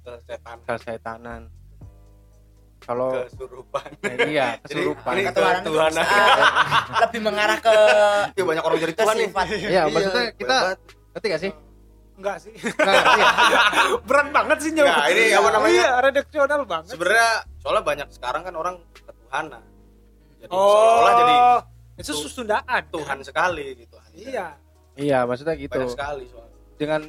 kesetan 0.06 0.58
kesetanan. 0.62 1.42
Kalau 2.80 3.12
kesurupan 3.12 3.90
nah, 4.00 4.14
iya 4.24 4.56
Jadi, 4.64 4.88
kesurupan. 4.88 5.12
ini 5.12 5.22
Ketuhanan 5.28 5.60
itu 5.60 5.68
Ketuhanan. 5.68 6.00
ah, 6.00 7.00
lebih 7.04 7.20
mengarah 7.20 7.58
ke 7.60 7.74
Iya 8.32 8.44
banyak 8.48 8.64
orang 8.64 8.78
jadi 8.80 8.92
Tuhan 8.96 9.14
nih 9.14 9.28
sifat 9.28 9.46
Iya, 9.52 9.82
maksudnya 9.92 10.16
banyak 10.16 10.34
kita 10.40 10.56
ngerti 11.12 11.26
gak 11.28 11.40
sih? 11.44 11.52
Enggak 12.20 12.36
sih. 12.38 12.52
Nggak 12.54 12.94
ngerti 12.94 13.20
ya? 13.20 13.60
berat 14.08 14.28
banget 14.30 14.58
sih 14.58 14.70
nyawa 14.70 14.86
Nggak, 14.86 15.06
ini 15.08 15.24
apa 15.30 15.48
namanya? 15.50 15.72
iya 15.72 15.88
redaksional 16.00 16.60
banget 16.62 16.90
sebenarnya 16.90 17.30
soalnya 17.56 17.82
banyak 17.82 18.08
sekarang 18.10 18.42
kan 18.42 18.54
orang 18.54 18.74
ketuhanan 18.94 19.62
jadi 20.36 20.48
seolah-olah 20.50 21.12
jadi 21.14 21.34
oh 21.34 21.60
itu 21.96 22.12
Tuh- 22.14 22.30
Sundaan 22.30 22.82
Tuhan 22.86 23.18
sekali 23.20 23.66
gitu. 23.76 23.96
Iya. 24.14 24.46
Iya, 24.94 25.18
maksudnya 25.22 25.52
gitu. 25.54 25.68
banyak 25.70 25.90
sekali 25.90 26.24
soalnya. 26.26 26.56
Dengan 26.74 27.00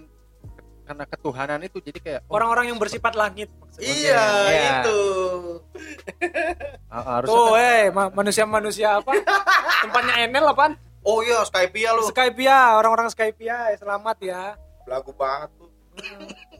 karena 0.82 1.04
ketuhanan 1.06 1.60
itu 1.62 1.78
jadi 1.80 2.00
kayak 2.00 2.22
oh, 2.26 2.36
orang-orang 2.36 2.66
yang 2.68 2.78
bersifat 2.78 3.14
langit 3.14 3.48
maksudnya. 3.54 3.88
Iya 3.88 4.24
Iya. 4.46 4.72
itu. 4.78 5.00
Ah, 6.92 7.04
harusnya 7.18 7.32
tuh 7.32 7.48
kan- 7.48 7.64
eh 7.64 7.84
ma- 7.90 8.12
manusia-manusia 8.14 9.00
apa? 9.00 9.12
Tempatnya 9.84 10.14
Enel 10.22 10.44
apaan? 10.46 10.76
Oh 11.02 11.24
iya 11.24 11.40
Skypia 11.42 11.96
lu. 11.96 12.04
Skypia 12.06 12.76
orang-orang 12.76 13.08
Skypia 13.08 13.72
selamat 13.74 14.18
ya 14.22 14.60
lagu 14.92 15.12
banget 15.16 15.50
tuh 15.56 15.72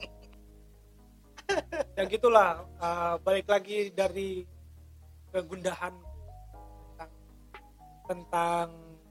ya 1.96 2.02
gitulah 2.08 2.64
uh, 2.80 3.20
balik 3.20 3.44
lagi 3.44 3.92
dari 3.92 4.48
kegundahan 5.28 5.92
tentang 6.96 7.12
tentang 8.08 8.68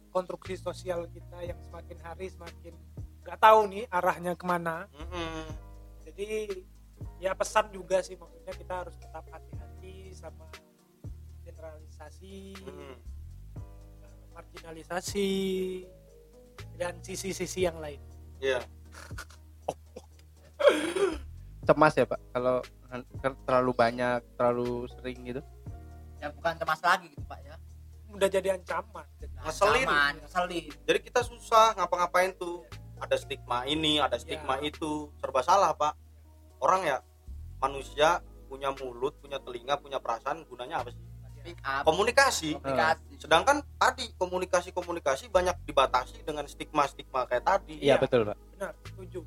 konstruksi 0.10 0.58
sosial 0.58 1.06
kita 1.14 1.38
yang 1.46 1.60
semakin 1.62 1.98
hari 2.02 2.34
semakin 2.34 2.74
nggak 3.22 3.38
tahu 3.38 3.70
nih 3.70 3.86
arahnya 3.94 4.34
ke 4.34 4.46
mana 4.46 4.90
Mm-mm. 4.98 5.46
jadi 6.10 6.50
ya 7.22 7.38
pesan 7.38 7.70
juga 7.70 8.02
sih 8.02 8.18
maksudnya 8.18 8.54
kita 8.58 8.74
harus 8.86 8.96
tetap 8.98 9.26
hati-hati 9.30 10.10
sama 10.18 10.50
generalisasi 11.46 12.58
Mm. 12.66 12.74
uh, 12.74 12.98
marginalisasi 14.34 15.30
dan 16.78 16.98
sisi-sisi 17.06 17.70
yang 17.70 17.78
lain 17.78 18.02
iya 18.42 18.62
cemas 21.62 21.94
ya, 21.96 22.06
Pak. 22.06 22.20
Kalau 22.34 22.58
kan 23.22 23.32
terlalu 23.48 23.72
banyak, 23.72 24.20
terlalu 24.36 24.90
sering 25.00 25.20
gitu. 25.24 25.42
ya 26.22 26.30
bukan 26.30 26.54
cemas 26.54 26.78
lagi 26.86 27.10
gitu 27.10 27.26
pak 27.26 27.42
ya 27.42 27.58
udah 28.14 28.30
jadi 28.30 28.54
ancaman 28.54 29.02
Ngeselin. 29.42 29.90
Zaman, 29.90 30.14
ngeselin 30.22 30.64
jadi 30.86 31.00
kita 31.02 31.26
susah 31.26 31.74
ngapa-ngapain 31.74 32.38
tuh 32.38 32.62
ada 33.02 33.18
stigma 33.18 33.66
ini 33.66 33.98
ada 33.98 34.22
stigma 34.22 34.62
Ya. 34.62 34.70
itu 34.70 35.10
serba 35.18 35.42
salah 35.42 35.74
pak 35.74 35.98
orang 36.62 36.86
ya 36.86 36.98
manusia 37.58 38.22
punya 38.46 38.70
mulut 38.70 39.18
punya 39.18 39.42
telinga 39.42 39.82
punya 39.82 39.98
perasaan 39.98 40.46
gunanya 40.46 40.86
apa 40.86 40.94
sih 40.94 41.02
pick 41.42 41.58
up 41.60 41.84
komunikasi 41.84 42.50
komunikasi 42.56 43.12
sedangkan 43.18 43.58
tadi 43.76 44.06
komunikasi 44.16 44.70
komunikasi 44.70 45.24
banyak 45.28 45.58
dibatasi 45.62 46.22
dengan 46.22 46.46
stigma 46.46 46.86
stigma 46.86 47.26
kayak 47.26 47.44
tadi 47.44 47.76
Iya, 47.76 47.86
Iya. 47.88 47.96
betul, 47.98 48.22
Pak. 48.24 48.38
benar 48.52 48.72
setuju 48.84 49.22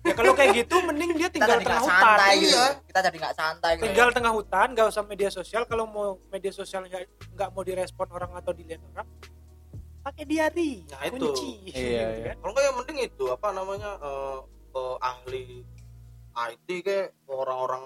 ya 0.00 0.14
kalau 0.14 0.32
kayak 0.32 0.50
gitu 0.56 0.76
mending 0.80 1.12
dia 1.12 1.28
kita 1.28 1.34
tinggal 1.36 1.58
tengah 1.58 1.66
nggak 1.66 1.82
hutan 1.82 2.00
santai 2.08 2.32
gitu 2.36 2.56
Iya. 2.56 2.66
kita 2.82 2.98
jadi 3.00 3.16
nggak 3.18 3.36
santai 3.36 3.70
gitu 3.72 3.84
tinggal 3.84 4.08
tengah 4.10 4.32
hutan 4.32 4.66
gak 4.72 4.86
usah 4.88 5.02
media 5.04 5.30
sosial 5.30 5.62
kalau 5.64 5.84
mau 5.84 6.08
media 6.28 6.50
sosial 6.50 6.82
nggak 6.84 7.02
nggak 7.30 7.48
mau 7.50 7.62
direspon 7.62 8.08
orang 8.08 8.32
atau 8.34 8.50
dilihat 8.50 8.80
orang 8.88 9.08
pakai 10.00 10.24
diary 10.24 10.88
Nah, 10.88 11.04
itu. 11.04 11.20
kunci 11.20 11.50
Iya, 11.62 11.68
gitu 11.68 11.84
iya. 11.84 12.04
kan. 12.26 12.36
kalau 12.40 12.50
nggak 12.50 12.64
yang 12.64 12.76
mending 12.78 12.98
itu 13.04 13.24
apa 13.26 13.48
namanya 13.50 13.90
eh, 13.98 14.38
eh, 14.72 14.96
ahli 15.02 15.44
IT 16.32 16.68
kayak 16.80 17.08
orang-orang 17.26 17.84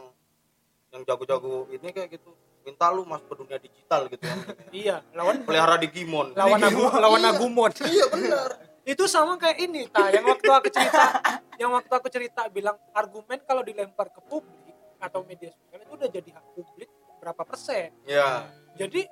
yang 0.88 1.02
jago-jago 1.02 1.66
ini 1.68 1.88
kayak 1.90 2.14
gitu 2.14 2.30
minta 2.64 2.88
lu 2.88 3.04
masuk 3.04 3.28
ke 3.28 3.34
dunia 3.44 3.58
digital 3.60 4.00
gitu 4.08 4.24
ya. 4.24 4.36
Iya 4.84 4.96
lawan 5.12 5.44
pelihara 5.44 5.76
Digimon. 5.76 6.32
Lawan 6.32 6.60
Agu, 6.64 6.84
lawan 6.96 7.20
Iya. 7.20 7.30
Agumon. 7.36 7.70
Iya 7.84 8.06
benar. 8.08 8.50
Itu 8.92 9.04
sama 9.08 9.36
kayak 9.40 9.58
ini 9.64 9.88
ta. 9.88 10.08
Yang 10.12 10.24
waktu 10.36 10.50
aku 10.50 10.68
cerita 10.72 11.04
yang 11.60 11.70
waktu 11.72 11.92
aku 11.92 12.08
cerita 12.08 12.42
bilang 12.48 12.76
argumen 12.96 13.40
kalau 13.44 13.60
dilempar 13.64 14.08
ke 14.12 14.20
publik 14.24 14.76
atau 15.00 15.20
media 15.28 15.52
sosial 15.52 15.84
itu 15.84 15.92
udah 15.92 16.08
jadi 16.08 16.30
hak 16.32 16.44
publik 16.56 16.88
berapa 17.20 17.42
persen. 17.44 17.92
Ya 18.08 18.48
jadi 18.76 19.08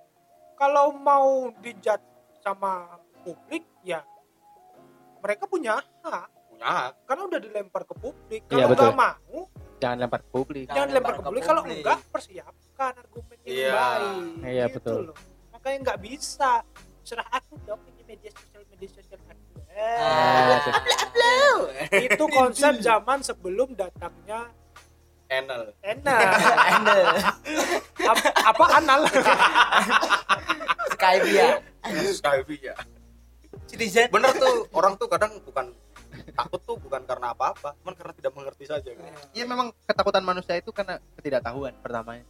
kalau 0.57 0.97
mau 0.97 1.53
dijat 1.61 2.01
sama 2.41 3.01
publik 3.25 3.65
ya 3.85 4.01
mereka 5.23 5.45
punya 5.47 5.81
hak. 6.05 6.29
Punya 6.53 6.67
hak. 6.69 6.93
Karena 7.09 7.23
udah 7.29 7.41
dilempar 7.41 7.83
ke 7.87 7.95
publik. 7.97 8.43
Iya, 8.49 8.67
kalau 8.67 8.69
betul. 8.73 8.85
nggak 8.93 8.99
mau 8.99 9.41
Jangan 9.83 9.99
lempar 9.99 10.21
ke 10.23 10.31
publik. 10.31 10.65
Jangan 10.71 10.77
jangan 10.79 10.89
dilempar 10.95 11.13
ke 11.13 11.19
lempar 11.19 11.19
ke 11.19 11.27
publik 11.27 11.43
kalau 11.43 11.63
publik. 11.67 11.79
enggak 11.83 11.99
persiapkan 12.85 12.95
argumen 12.99 13.37
yang 13.39 13.55
Iya. 13.55 13.71
baik 13.73 14.23
Iya, 14.45 14.65
Gitu 14.67 14.75
betul. 14.77 15.01
loh. 15.07 15.17
makanya 15.53 15.79
nggak 15.85 16.01
bisa. 16.01 16.53
Serah 17.03 17.27
aku 17.29 17.55
dong 17.61 17.83
ini 17.89 18.03
media 18.05 18.31
sosial 18.33 18.63
media 18.69 18.89
sosial 18.89 19.19
aku 19.25 19.59
Ah, 19.73 20.61
Eh, 21.89 22.07
itu 22.07 22.25
konsep 22.29 22.77
zaman 22.79 23.19
sebelum 23.21 23.73
datangnya 23.73 24.53
Enel 25.27 25.73
Enel 25.81 26.21
Endel 26.69 27.07
Ap- 28.05 28.37
apa 28.45 28.65
anal 28.77 29.01
Skype 30.93 31.27
ya? 31.27 31.49
Skype 32.13 32.53
ya. 32.61 32.75
Citizen. 33.65 34.13
Bener 34.13 34.31
tuh 34.37 34.69
orang 34.71 34.95
tuh 34.95 35.09
kadang 35.09 35.41
bukan 35.41 35.73
takut 36.33 36.61
tuh 36.63 36.77
bukan 36.77 37.01
karena 37.03 37.33
apa-apa 37.33 37.73
cuman 37.75 37.95
karena 37.97 38.13
tidak 38.13 38.33
mengerti 38.33 38.65
saja 38.67 38.93
kan. 38.93 39.09
Iya 39.33 39.45
memang 39.45 39.73
ketakutan 39.83 40.21
manusia 40.23 40.55
itu 40.55 40.69
karena 40.71 41.01
ketidaktahuan 41.17 41.73
pertamanya. 41.81 42.29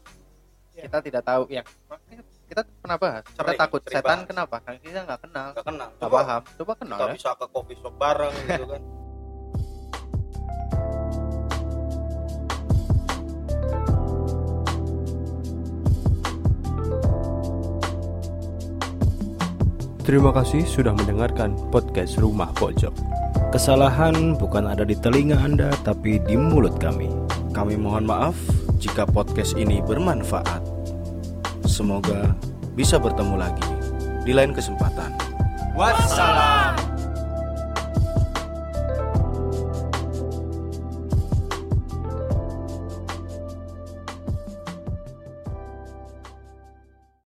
Iya. 0.72 0.82
Kita 0.88 0.98
tidak 1.04 1.22
tahu 1.24 1.42
yang 1.52 1.66
kita 2.48 2.60
pernah 2.80 2.98
bahas. 3.00 3.22
Kita 3.28 3.42
Sering, 3.44 3.60
takut 3.60 3.80
sering 3.84 3.94
setan 3.96 4.18
bahas. 4.18 4.28
kenapa? 4.28 4.56
Karena 4.60 4.78
kita 4.80 5.00
nggak 5.04 5.20
kenal, 5.24 5.46
nggak 5.52 5.64
kenal 5.68 5.88
nggak 5.88 6.00
coba 6.04 6.18
paham. 6.20 6.42
Coba 6.60 6.72
kenal 6.80 6.96
kita 6.98 7.06
ya. 7.08 7.14
bisa 7.16 7.30
ke 7.36 7.46
coffee 7.52 7.78
shop 7.80 7.94
bareng 8.00 8.34
gitu 8.48 8.64
kan 8.68 8.82
Terima 20.02 20.34
kasih 20.34 20.66
sudah 20.66 20.92
mendengarkan 20.98 21.54
podcast 21.70 22.18
Rumah 22.18 22.50
Pojok. 22.58 22.90
Kesalahan 23.54 24.34
bukan 24.34 24.66
ada 24.66 24.82
di 24.82 24.98
telinga 24.98 25.38
Anda, 25.38 25.70
tapi 25.86 26.18
di 26.26 26.34
mulut 26.34 26.82
kami. 26.82 27.06
Kami 27.54 27.78
mohon 27.78 28.08
maaf 28.08 28.34
jika 28.82 29.06
podcast 29.06 29.54
ini 29.54 29.78
bermanfaat. 29.78 30.58
Semoga 31.70 32.34
bisa 32.74 32.98
bertemu 32.98 33.38
lagi 33.38 33.68
di 34.26 34.34
lain 34.34 34.50
kesempatan. 34.50 35.14
wassalam 35.72 36.61